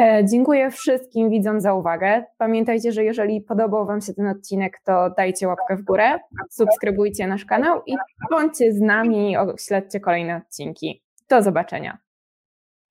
E, 0.00 0.24
dziękuję 0.24 0.70
wszystkim 0.70 1.30
widzom 1.30 1.60
za 1.60 1.74
uwagę. 1.74 2.24
Pamiętajcie, 2.38 2.92
że 2.92 3.04
jeżeli 3.04 3.40
podobał 3.40 3.86
Wam 3.86 4.00
się 4.00 4.14
ten 4.14 4.26
odcinek, 4.26 4.80
to 4.84 5.10
dajcie 5.16 5.48
łapkę 5.48 5.76
w 5.76 5.82
górę, 5.82 6.18
subskrybujcie 6.50 7.26
nasz 7.26 7.44
kanał 7.44 7.82
i 7.86 7.96
bądźcie 8.30 8.72
z 8.72 8.80
nami, 8.80 9.36
śledźcie 9.58 10.00
kolejne 10.00 10.36
odcinki. 10.36 11.02
Do 11.28 11.42
zobaczenia. 11.42 11.98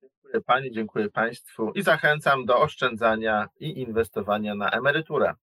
Dziękuję 0.02 0.42
Pani, 0.46 0.72
dziękuję 0.72 1.10
Państwu 1.10 1.72
i 1.72 1.82
zachęcam 1.82 2.46
do 2.46 2.60
oszczędzania 2.60 3.48
i 3.60 3.82
inwestowania 3.82 4.56
na 4.56 4.70
emeryturę. 4.70 5.34